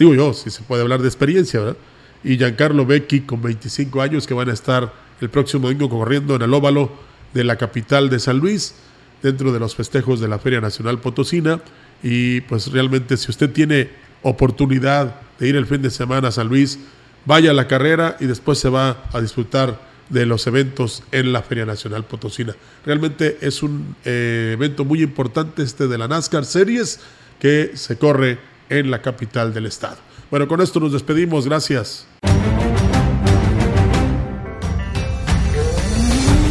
Digo 0.00 0.14
yo, 0.14 0.32
si 0.32 0.48
se 0.48 0.62
puede 0.62 0.80
hablar 0.80 1.02
de 1.02 1.08
experiencia, 1.08 1.60
¿verdad? 1.60 1.76
Y 2.24 2.38
Giancarlo 2.38 2.86
Becchi 2.86 3.20
con 3.20 3.42
25 3.42 4.00
años 4.00 4.26
que 4.26 4.32
van 4.32 4.48
a 4.48 4.54
estar 4.54 4.94
el 5.20 5.28
próximo 5.28 5.68
domingo 5.68 5.90
corriendo 5.90 6.36
en 6.36 6.40
el 6.40 6.54
óvalo 6.54 6.90
de 7.34 7.44
la 7.44 7.56
capital 7.56 8.08
de 8.08 8.18
San 8.18 8.38
Luis, 8.38 8.76
dentro 9.22 9.52
de 9.52 9.60
los 9.60 9.74
festejos 9.74 10.18
de 10.18 10.28
la 10.28 10.38
Feria 10.38 10.62
Nacional 10.62 11.00
Potosina. 11.00 11.60
Y 12.02 12.40
pues 12.40 12.72
realmente 12.72 13.18
si 13.18 13.30
usted 13.30 13.50
tiene 13.50 13.90
oportunidad 14.22 15.20
de 15.38 15.48
ir 15.48 15.56
el 15.56 15.66
fin 15.66 15.82
de 15.82 15.90
semana 15.90 16.28
a 16.28 16.32
San 16.32 16.48
Luis, 16.48 16.78
vaya 17.26 17.50
a 17.50 17.54
la 17.54 17.68
carrera 17.68 18.16
y 18.20 18.24
después 18.24 18.58
se 18.58 18.70
va 18.70 19.04
a 19.12 19.20
disfrutar 19.20 19.78
de 20.08 20.24
los 20.24 20.46
eventos 20.46 21.02
en 21.12 21.30
la 21.30 21.42
Feria 21.42 21.66
Nacional 21.66 22.06
Potosina. 22.06 22.56
Realmente 22.86 23.36
es 23.42 23.62
un 23.62 23.96
eh, 24.06 24.52
evento 24.54 24.86
muy 24.86 25.02
importante 25.02 25.62
este 25.62 25.88
de 25.88 25.98
la 25.98 26.08
NASCAR 26.08 26.46
Series 26.46 27.00
que 27.38 27.72
se 27.74 27.98
corre 27.98 28.38
en 28.70 28.90
la 28.90 29.02
capital 29.02 29.52
del 29.52 29.66
estado. 29.66 29.98
Bueno, 30.30 30.48
con 30.48 30.60
esto 30.60 30.80
nos 30.80 30.92
despedimos. 30.92 31.44
Gracias. 31.46 32.06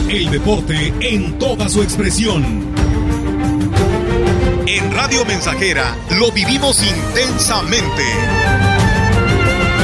El 0.10 0.30
deporte 0.32 0.94
en 1.02 1.40
toda 1.40 1.70
su 1.70 1.82
expresión. 1.82 2.44
En 4.68 4.92
Radio 4.94 5.26
Mensajera 5.26 5.96
lo 6.20 6.32
vivimos 6.32 6.84
intensamente. 6.84 8.04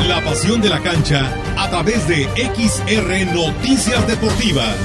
La 0.07 0.23
pasión 0.23 0.61
de 0.61 0.69
la 0.69 0.81
cancha 0.81 1.31
a 1.57 1.69
través 1.69 2.07
de 2.07 2.27
XR 2.35 3.33
Noticias 3.33 4.07
Deportivas. 4.07 4.75